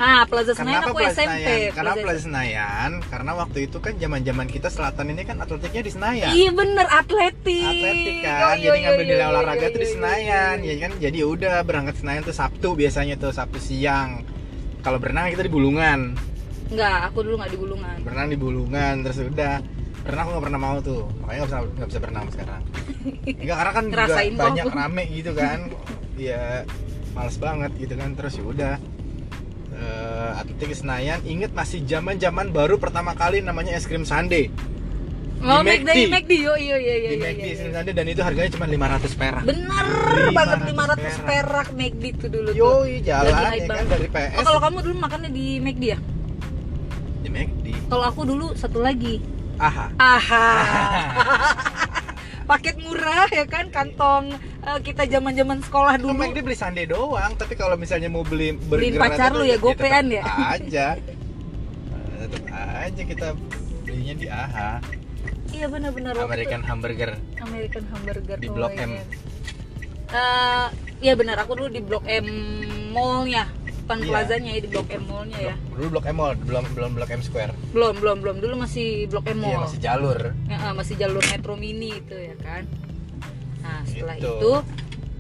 Ah 0.03 0.27
Plaza 0.27 0.51
Senayan 0.51 0.83
Kenapa 0.83 0.91
aku 0.91 0.99
Plaza 0.99 1.15
SMP. 1.15 1.23
Senayan? 1.23 1.71
Karena 1.71 1.87
Plaza- 1.87 2.03
Plaza 2.03 2.21
Senayan, 2.21 2.91
karena 3.07 3.33
waktu 3.39 3.59
itu 3.63 3.77
kan 3.79 3.93
zaman-zaman 3.95 4.47
kita 4.49 4.67
selatan 4.67 5.07
ini 5.09 5.23
kan 5.23 5.37
atletiknya 5.39 5.83
di 5.87 5.93
Senayan. 5.95 6.33
Iya 6.35 6.51
bener 6.51 6.87
atletik. 6.91 7.63
Atletik 7.63 8.15
kan, 8.21 8.55
yo, 8.59 8.63
jadi 8.65 8.67
yo, 8.67 8.83
ngambil 8.83 9.05
yo, 9.05 9.11
nilai 9.15 9.27
olahraga 9.29 9.67
tuh 9.69 9.79
di 9.79 9.89
Senayan, 9.89 10.57
ya 10.61 10.75
kan. 10.77 10.93
Jadi 10.99 11.19
udah 11.23 11.55
berangkat 11.63 11.95
Senayan 11.97 12.23
tuh 12.27 12.35
Sabtu 12.35 12.69
biasanya 12.75 13.15
tuh 13.15 13.31
Sabtu 13.31 13.63
siang. 13.63 14.27
Kalau 14.83 14.99
berenang 14.99 15.31
kita 15.31 15.47
di 15.47 15.53
Bulungan, 15.53 16.19
Enggak, 16.67 16.99
aku 17.07 17.23
dulu 17.23 17.39
nggak 17.39 17.53
di 17.53 17.61
Bulungan. 17.61 17.97
berenang 18.03 18.29
di 18.29 18.39
Bulungan 18.41 18.95
terus 19.03 19.19
udah. 19.23 19.55
Berenang 20.03 20.25
aku 20.25 20.31
nggak 20.33 20.45
pernah 20.49 20.61
mau 20.61 20.77
tuh, 20.83 21.03
makanya 21.23 21.39
nggak 21.39 21.47
bisa 21.47 21.59
nggak 21.79 21.89
bisa 21.95 22.01
berenang 22.03 22.27
sekarang. 22.27 22.63
Enggak 23.43 23.57
karena 23.57 23.71
kan 23.71 23.85
juga 23.87 24.15
banyak 24.35 24.67
rame 24.67 25.03
gitu 25.15 25.31
kan, 25.31 25.59
ya 26.19 26.67
males 27.13 27.37
banget 27.39 27.71
gitu 27.79 27.95
kan. 27.95 28.11
Terus 28.19 28.35
ya 28.35 28.43
udah. 28.43 28.75
Atletik 30.35 30.67
di 30.67 30.77
Senayan 30.77 31.21
inget 31.23 31.51
masih 31.51 31.83
zaman 31.83 32.17
zaman 32.17 32.49
baru 32.49 32.77
pertama 32.77 33.13
kali 33.13 33.39
namanya 33.39 33.73
es 33.73 33.85
krim 33.85 34.03
sundae 34.03 34.49
Oh, 35.43 35.59
di 35.59 35.75
McD, 35.75 35.91
McD. 36.07 36.07
McD, 36.07 36.33
yo 36.39 36.55
iya 36.55 36.77
iya 36.79 36.95
iya. 36.97 37.11
di 37.11 37.19
McD. 37.19 37.75
Kandi 37.75 37.91
dan 37.91 38.07
itu 38.07 38.23
harganya 38.23 38.47
cuma 38.49 38.63
500 38.65 39.11
perak 39.13 39.43
Bener 39.43 39.87
500 40.31 40.39
banget 40.39 40.59
500 40.63 40.71
perak. 40.71 41.27
perak 41.27 41.69
McD 41.75 42.03
tuh 42.15 42.29
dulu 42.31 42.49
tuh. 42.49 42.55
yoi 42.55 43.03
jalan 43.03 43.33
ya 43.51 43.67
kan 43.67 43.87
dari 43.91 44.07
PS 44.07 44.33
Oh, 44.33 44.43
kalau 44.47 44.61
kamu 44.63 44.77
dulu 44.81 44.95
makannya 44.97 45.31
di 45.31 45.47
McD 45.59 45.83
ya? 45.83 45.99
di 47.19 47.29
McD 47.29 47.67
Kalau 47.89 48.05
aku 48.05 48.23
dulu 48.23 48.47
satu 48.55 48.79
lagi. 48.79 49.19
aha 49.59 49.91
Aha. 49.97 50.47
Paket 52.53 52.77
murah 52.85 53.33
ya 53.33 53.49
kan 53.49 53.73
kantong 53.73 54.37
eh, 54.61 54.79
kita 54.85 55.09
zaman-zaman 55.09 55.65
sekolah 55.65 55.97
Dulu 55.97 56.13
dulu. 56.13 56.21
McD 56.21 56.39
beli 56.45 56.53
sundae 56.53 56.85
doang, 56.85 57.33
tapi 57.41 57.57
kalau 57.57 57.81
misalnya 57.81 58.13
mau 58.13 58.21
beli 58.21 58.53
Beliin 58.69 59.01
pacar 59.01 59.33
lu 59.33 59.49
ya, 59.49 59.57
tetap 59.57 59.73
gopean 59.73 60.13
ya? 60.13 60.23
Aja. 60.53 60.87
Eh, 61.01 62.27
Tetap 62.29 62.45
aja 62.53 63.03
kita 63.03 63.29
belinya 63.83 64.15
di 64.15 64.27
AHA, 64.29 64.71
Iya 65.53 65.67
benar-benar 65.69 66.13
American 66.17 66.61
Hamburger 66.61 67.11
itu 67.13 67.41
American 67.45 67.85
Hamburger 67.89 68.37
di 68.37 68.49
Blok 68.49 68.73
M. 68.77 68.93
Eh, 70.13 70.67
iya 71.01 71.13
benar 71.17 71.41
aku 71.41 71.57
dulu 71.57 71.69
di 71.69 71.81
Blok 71.81 72.05
M 72.05 72.27
mallnya, 72.93 73.49
depan 73.83 73.99
Iya. 73.99 74.09
plazanya 74.09 74.51
ya 74.51 74.61
di 74.61 74.69
Blok 74.69 74.89
M 74.89 75.03
mallnya 75.05 75.39
ya. 75.43 75.55
Dulu 75.71 75.87
Blok 75.91 76.07
M 76.07 76.17
Mall, 76.17 76.33
belum 76.39 76.65
belum 76.73 76.91
Blok 76.95 77.11
M 77.11 77.21
Square. 77.21 77.53
Belum 77.71 77.95
belum 77.97 78.17
belum 78.19 78.37
dulu 78.39 78.55
masih 78.59 78.89
Blok 79.07 79.27
M 79.27 79.37
Iya, 79.37 79.45
mall. 79.45 79.63
masih 79.67 79.79
jalur. 79.79 80.19
Ya, 80.47 80.59
masih 80.73 80.95
jalur 80.97 81.23
metro 81.27 81.55
mini 81.55 81.91
itu 81.93 82.15
ya 82.15 82.35
kan. 82.39 82.63
Nah 83.61 83.83
setelah 83.85 84.17
Gitu. 84.17 84.31
itu 84.33 84.53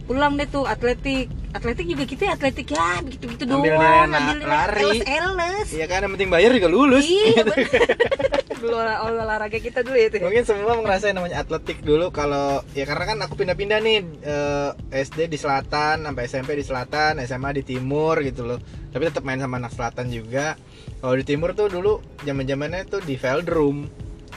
pulang 0.03 0.33
deh 0.35 0.47
tuh 0.47 0.65
atletik. 0.65 1.27
Atletik 1.53 1.85
juga 1.85 2.05
kita 2.05 2.23
ya 2.25 2.33
atletik 2.33 2.67
ya 2.67 2.99
begitu-begitu 3.01 3.45
doang. 3.45 3.61
Ambil 3.61 3.77
nilai 3.77 4.41
lari. 4.43 4.83
Eles-eles. 4.97 5.69
Iya 5.71 5.87
kan 5.87 6.01
yang 6.01 6.13
penting 6.13 6.31
bayar 6.31 6.51
juga 6.51 6.67
lulus. 6.67 7.05
Iya 7.05 7.45
bener. 7.45 7.69
dulu 8.63 8.77
olah- 8.77 9.03
olahraga 9.03 9.59
kita 9.59 9.83
dulu 9.83 9.95
ya 9.95 10.07
itu. 10.07 10.17
ya. 10.17 10.23
Mungkin 10.23 10.45
semua 10.45 10.73
ngerasain 10.75 11.13
namanya 11.13 11.37
atletik 11.39 11.81
dulu 11.81 12.09
kalau 12.09 12.63
ya 12.71 12.83
karena 12.83 13.05
kan 13.05 13.19
aku 13.21 13.35
pindah-pindah 13.35 13.79
nih 13.79 13.99
eh, 14.23 14.71
SD 14.97 15.27
di 15.27 15.37
selatan 15.37 16.03
sampai 16.03 16.23
SMP 16.25 16.55
di 16.55 16.63
selatan, 16.63 17.19
SMA 17.21 17.51
di 17.53 17.63
timur 17.63 18.19
gitu 18.21 18.47
loh. 18.47 18.63
Tapi 18.89 19.03
tetap 19.05 19.23
main 19.23 19.37
sama 19.37 19.59
anak 19.59 19.73
selatan 19.73 20.07
juga. 20.09 20.55
Kalau 20.97 21.15
di 21.15 21.25
timur 21.25 21.53
tuh 21.53 21.67
dulu 21.67 21.93
zaman-zamannya 22.23 22.87
tuh 22.87 23.01
di 23.01 23.15
Veldrum 23.15 23.91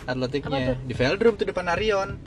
atletiknya. 0.03 0.75
Di 0.79 0.93
Veldrum 0.93 1.33
tuh 1.33 1.45
depan 1.45 1.65
Arion. 1.67 2.17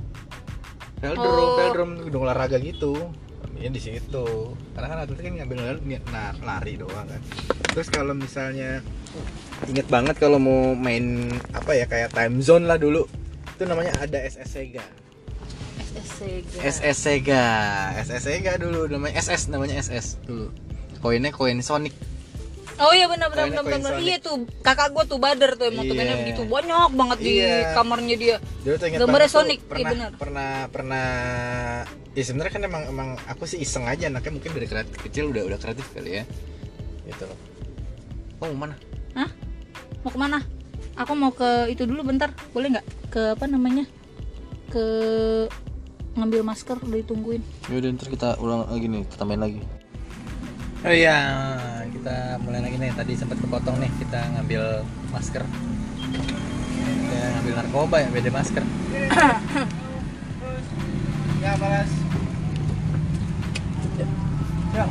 Veldrum, 0.99 1.31
Oh. 1.31 1.57
Veldrum 1.57 1.91
gedung 2.03 2.23
olahraga 2.23 2.59
gitu. 2.59 2.95
Ambilnya 3.41 3.71
di 3.71 3.79
situ. 3.81 4.27
Karena 4.75 4.87
kan 4.89 4.99
atletik 5.01 5.25
kan 5.25 5.35
ngambil 5.37 5.57
lari, 5.61 5.81
nah, 6.09 6.35
lari 6.41 6.75
doang 6.75 7.07
kan. 7.07 7.23
Terus 7.69 7.87
kalau 7.87 8.13
misalnya 8.13 8.83
inget 9.67 9.87
banget 9.87 10.17
kalau 10.17 10.39
mau 10.39 10.73
main 10.73 11.27
apa 11.51 11.75
ya 11.75 11.85
kayak 11.85 12.15
time 12.15 12.39
zone 12.39 12.65
lah 12.65 12.77
dulu 12.77 13.05
itu 13.51 13.67
namanya 13.67 13.91
ada 13.99 14.23
SS 14.23 14.55
Sega. 14.55 14.85
SS 16.57 16.95
Sega 16.97 17.47
SS 17.99 18.23
Sega 18.23 18.53
dulu 18.55 18.87
namanya 18.87 19.19
SS 19.19 19.51
namanya 19.51 19.83
SS 19.83 20.23
dulu 20.23 20.55
koinnya 21.01 21.31
koin 21.31 21.59
Sonic 21.59 21.91
Oh 22.79 22.95
iya 22.95 23.11
benar 23.11 23.27
benar 23.27 23.51
benar 23.51 23.67
benar. 23.67 23.99
Iya 23.99 24.23
tuh 24.23 24.47
kakak 24.63 24.95
gua 24.95 25.03
tuh 25.03 25.19
Badar 25.19 25.59
tuh 25.59 25.67
emang 25.67 25.83
tuh 25.83 25.99
Iya. 25.99 25.99
mainnya 25.99 26.17
begitu 26.23 26.43
banyak 26.47 26.91
banget 26.95 27.19
di 27.19 27.33
Iya. 27.37 27.75
kamarnya 27.75 28.15
dia. 28.15 28.37
tuh 28.63 28.79
Gambarnya 28.79 29.27
tuh 29.27 29.35
Sonic, 29.35 29.59
iya 29.67 29.83
bener. 29.83 30.11
pernah 30.15 30.53
pernah 30.71 31.07
ya 32.15 32.23
sebenarnya 32.23 32.53
kan 32.55 32.63
emang 32.63 32.83
emang 32.87 33.09
aku 33.27 33.51
sih 33.51 33.59
iseng 33.59 33.83
aja 33.83 34.07
anaknya 34.07 34.31
mungkin 34.31 34.55
dari 34.55 34.67
kreatif 34.67 34.95
kecil 35.01 35.31
udah 35.31 35.43
udah 35.45 35.59
kreatif 35.59 35.91
kali 35.91 36.23
ya 36.23 36.25
gitu 37.05 37.27
loh 37.27 37.39
oh 38.41 38.55
mana 38.55 38.79
Hah? 39.15 39.27
Mau 40.09 40.17
ke 40.17 40.25
mana? 40.25 40.41
Aku 40.97 41.13
mau 41.13 41.29
ke 41.37 41.69
itu 41.69 41.85
dulu 41.85 42.01
bentar, 42.01 42.33
boleh 42.57 42.73
nggak? 42.73 43.13
Ke 43.13 43.37
apa 43.37 43.45
namanya? 43.45 43.85
Ke 44.73 44.81
ngambil 46.17 46.49
masker 46.49 46.81
udah 46.81 46.99
ditungguin. 47.05 47.45
Yaudah 47.69 47.93
ntar 47.93 48.09
kita 48.09 48.41
ulang 48.41 48.65
lagi 48.73 48.89
nih, 48.89 49.05
kita 49.05 49.29
main 49.29 49.37
lagi. 49.37 49.61
Oh 50.81 50.89
iya, 50.89 51.21
kita 51.93 52.41
mulai 52.41 52.65
lagi 52.65 52.81
nih. 52.81 52.89
Tadi 52.97 53.21
sempat 53.21 53.37
kepotong 53.37 53.85
nih, 53.85 53.93
kita 54.01 54.33
ngambil 54.33 54.81
masker. 55.13 55.45
Kita 56.89 57.17
ngambil 57.29 57.53
narkoba 57.61 57.97
ya, 58.01 58.09
beda 58.09 58.31
masker. 58.33 58.65
ya, 61.45 61.53
balas. 61.61 61.93
Ya. 64.73 64.89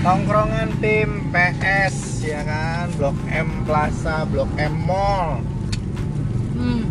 Tongkrongan 0.00 0.72
tim 0.80 1.28
PS 1.28 2.24
ya 2.24 2.40
kan, 2.40 2.88
Blok 2.96 3.12
M 3.28 3.68
Plaza, 3.68 4.24
Blok 4.24 4.48
M 4.56 4.72
Mall. 4.88 5.44
Hmm. 6.56 6.88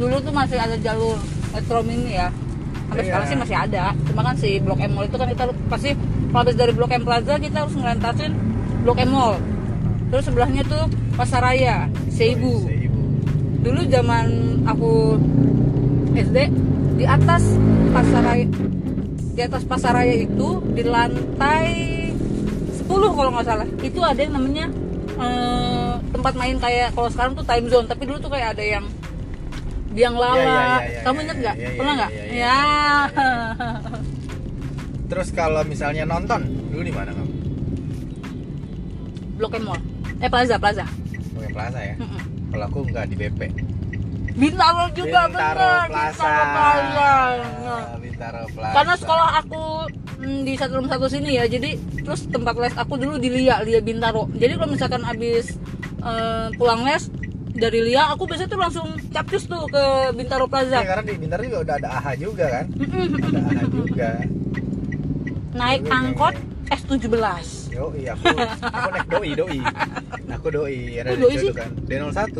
Dulu 0.00 0.16
tuh 0.24 0.32
masih 0.32 0.56
ada 0.56 0.80
jalur 0.80 1.20
metro 1.52 1.84
mini 1.84 2.16
ya. 2.16 2.32
Sampai 2.88 3.04
Iya. 3.04 3.08
sekarang 3.12 3.26
sih 3.28 3.36
masih 3.36 3.56
ada. 3.68 3.84
Cuma 4.08 4.20
kan 4.24 4.36
si 4.40 4.50
Blok 4.64 4.80
M 4.80 4.96
Mall 4.96 5.12
itu 5.12 5.16
kan 5.20 5.28
kita 5.28 5.44
pasti 5.68 5.92
kalau 6.32 6.40
habis 6.40 6.56
dari 6.56 6.72
Blok 6.72 6.88
M 6.88 7.04
Plaza 7.04 7.36
kita 7.36 7.68
harus 7.68 7.76
ngelantasin 7.76 8.32
Blok 8.88 8.98
M 9.04 9.12
Mall. 9.12 9.36
Terus 10.08 10.24
sebelahnya 10.24 10.64
tuh 10.64 10.88
Pasaraya, 11.20 11.84
Seibu. 12.08 12.64
Seibu. 12.64 13.00
Dulu 13.60 13.80
zaman 13.92 14.26
aku 14.64 15.20
SD 16.16 16.48
di 16.96 17.04
atas 17.04 17.44
Pasaraya 17.92 18.48
di 19.32 19.40
atas 19.40 19.64
Pasaraya 19.64 20.12
itu 20.12 20.60
di 20.76 20.84
lantai 20.84 21.68
10 22.76 22.88
kalau 22.88 23.30
nggak 23.32 23.46
salah 23.48 23.68
itu 23.80 24.00
ada 24.04 24.20
yang 24.20 24.34
namanya 24.36 24.66
eh, 25.16 25.92
tempat 26.12 26.34
main 26.36 26.56
kayak 26.60 26.92
kalau 26.92 27.08
sekarang 27.08 27.32
tuh 27.32 27.44
time 27.48 27.66
zone 27.72 27.88
tapi 27.88 28.04
dulu 28.04 28.20
tuh 28.20 28.30
kayak 28.32 28.56
ada 28.58 28.64
yang 28.64 28.84
biang 29.92 30.16
lala 30.16 30.36
Iya, 30.36 30.44
iya, 30.44 30.52
iya, 30.56 30.76
iya, 30.88 31.00
kamu 31.04 31.16
iya, 31.16 31.24
inget 31.24 31.36
nggak 31.36 31.56
iya, 31.56 31.64
iya, 31.68 31.76
pernah 31.76 31.92
iya, 31.92 32.00
nggak 32.00 32.10
iya, 32.12 32.26
ya 32.32 32.60
Terus 35.12 35.28
kalau 35.36 35.60
misalnya 35.68 36.08
nonton, 36.08 36.40
dulu 36.72 36.80
di 36.88 36.88
mana 36.88 37.12
kamu? 37.12 37.32
Blok 39.36 39.60
M 39.60 39.64
Mall 39.68 39.80
eh 40.24 40.30
Plaza 40.32 40.56
Plaza 40.56 40.88
Oke 41.36 41.48
Plaza 41.52 41.80
ya. 41.84 41.94
Mm-mm. 42.00 42.20
Kalau 42.52 42.64
aku 42.68 42.78
nggak 42.88 43.04
di 43.12 43.16
BP. 43.20 43.40
Bintaro 44.32 44.84
juga 44.90 45.20
Bintaro 45.26 45.60
bener 45.60 45.86
Plaza. 45.86 46.24
Bintaro 46.24 46.44
Plaza 46.46 47.10
Nah. 47.62 47.84
Bintaro 47.96 48.42
Plaza. 48.48 48.72
karena 48.72 48.94
sekolah 48.96 49.28
aku 49.36 49.62
mm, 50.18 50.38
di 50.42 50.54
satu 50.54 50.72
rumah 50.74 50.90
satu 50.90 51.06
sini 51.06 51.30
ya 51.34 51.44
jadi 51.44 51.70
terus 52.00 52.24
tempat 52.26 52.54
les 52.56 52.72
aku 52.72 52.96
dulu 52.96 53.16
di 53.16 53.28
Lia 53.28 53.60
Lia 53.60 53.80
Bintaro 53.80 54.28
jadi 54.32 54.56
kalau 54.56 54.70
misalkan 54.70 55.02
habis 55.02 55.56
eh, 56.00 56.46
pulang 56.54 56.82
les 56.82 57.06
dari 57.52 57.80
Lia 57.82 58.08
aku 58.08 58.24
biasanya 58.24 58.48
tuh 58.48 58.58
langsung 58.58 58.88
capcus 59.10 59.44
tuh 59.44 59.68
ke 59.68 59.84
Bintaro 60.12 60.46
Plaza 60.46 60.80
karena 60.80 61.04
di 61.04 61.14
Bintaro 61.18 61.42
juga 61.42 61.58
udah 61.62 61.74
ada 61.76 61.88
AHA 61.94 62.12
juga 62.16 62.44
kan. 62.48 62.66
Ada 62.72 63.40
AHA 63.42 63.64
juga. 63.68 64.10
naik 65.52 65.80
Dulu 65.82 65.92
angkot 65.92 66.34
pengen. 66.34 66.50
S17 66.72 67.44
Yo, 67.68 67.92
iya 67.94 68.12
aku, 68.14 68.32
aku 68.62 68.88
naik 68.90 69.08
doi, 69.10 69.30
doi. 69.34 69.58
Aku 70.30 70.48
doi, 70.48 70.76
ada 70.94 71.08
Oh, 71.08 71.14
di 71.14 71.22
doi 71.22 71.32
situ 71.34 71.44
sih? 71.44 71.52
kan. 71.52 71.70
D01. 71.84 72.32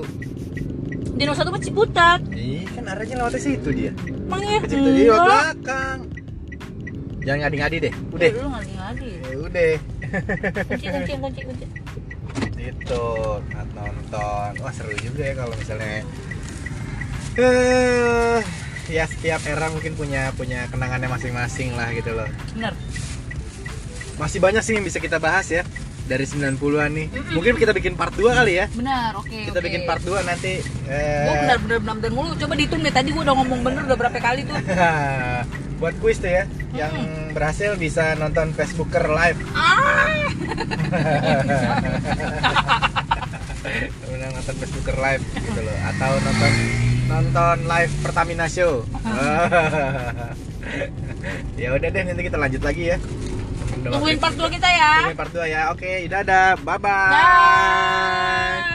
Di 1.13 1.23
nomor 1.23 1.37
satu 1.37 1.51
mah 1.53 1.61
Ciputat 1.61 2.21
Ih, 2.33 2.65
kan 2.73 2.85
arahnya 2.89 3.15
lewat 3.21 3.37
situ 3.37 3.69
dia. 3.71 3.93
emang 4.09 4.41
ya 4.41 4.59
dia 4.65 4.81
lewat 4.81 5.21
belakang. 5.23 5.99
Jangan 7.23 7.39
ngadi-ngadi 7.47 7.77
deh. 7.79 7.95
Udah. 8.11 8.31
dulu 8.33 8.49
ngadi-ngadi 8.51 9.09
Ya 9.23 9.37
udah. 9.39 9.73
kunci 10.67 10.87
kunci 10.89 11.13
kunci 11.15 11.41
kunci 11.47 11.65
Itu 12.59 13.05
nonton. 13.73 14.51
Wah, 14.59 14.73
seru 14.73 14.95
juga 14.99 15.23
ya 15.23 15.35
kalau 15.37 15.55
misalnya 15.55 16.03
eh 17.33 18.41
ya 18.91 19.05
setiap 19.09 19.41
era 19.49 19.73
mungkin 19.73 19.97
punya 19.97 20.35
punya 20.37 20.69
kenangannya 20.69 21.09
masing-masing 21.09 21.73
lah 21.73 21.89
gitu 21.95 22.13
loh. 22.13 22.29
bener 22.53 22.75
Masih 24.21 24.39
banyak 24.39 24.61
sih 24.61 24.77
yang 24.77 24.85
bisa 24.85 25.01
kita 25.01 25.17
bahas 25.17 25.49
ya 25.49 25.63
dari 26.03 26.25
90-an 26.25 26.59
nih. 26.91 27.07
Mungkin 27.31 27.55
kita 27.55 27.71
bikin 27.71 27.95
part 27.95 28.13
2 28.13 28.27
kali 28.33 28.53
ya. 28.55 28.67
bener 28.69 29.15
oke 29.15 29.31
Kita 29.31 29.55
oke. 29.55 29.65
bikin 29.65 29.83
part 29.83 30.01
2 30.01 30.19
nanti 30.23 30.59
Gua 30.85 30.93
eh, 30.93 31.27
bener 31.39 31.57
bener 31.59 31.79
bener 31.81 32.11
mulu 32.11 32.35
coba 32.35 32.55
dihitung 32.55 32.81
deh 32.81 32.91
tadi 32.91 33.11
gua 33.11 33.23
udah 33.23 33.35
ngomong 33.35 33.61
bener 33.63 33.83
udah 33.85 33.97
berapa 33.97 34.19
kali 34.19 34.43
tuh 34.43 34.59
buat 35.81 35.95
kuis 35.99 36.17
tuh 36.17 36.31
ya 36.31 36.45
yang 36.73 36.95
berhasil 37.33 37.75
bisa 37.75 38.15
nonton 38.15 38.51
Facebooker 38.53 39.03
live 39.09 39.39
ah 39.53 40.15
Udah 44.05 44.29
nonton 44.31 44.55
Facebooker 44.57 44.97
live 44.97 45.23
gitu 45.37 45.61
loh 45.61 45.77
atau 45.85 46.13
nonton 46.19 46.53
nonton 47.05 47.57
live 47.65 47.93
Pertamina 48.01 48.47
show 48.47 48.83
ya 51.61 51.69
udah 51.73 51.89
deh 51.89 52.03
nanti 52.03 52.23
kita 52.23 52.39
lanjut 52.39 52.63
lagi 52.63 52.83
ya 52.89 52.97
tungguin 53.81 54.19
part 54.21 54.35
2 54.37 54.55
kita 54.57 54.69
ya. 54.69 54.93
Tungguin 55.01 55.19
part 55.19 55.33
2 55.33 55.47
ya. 55.49 55.63
Oke 55.73 56.07
dadah. 56.11 56.61
Bye 56.61 56.79
bye 56.79 57.13
Dah. 57.13 58.72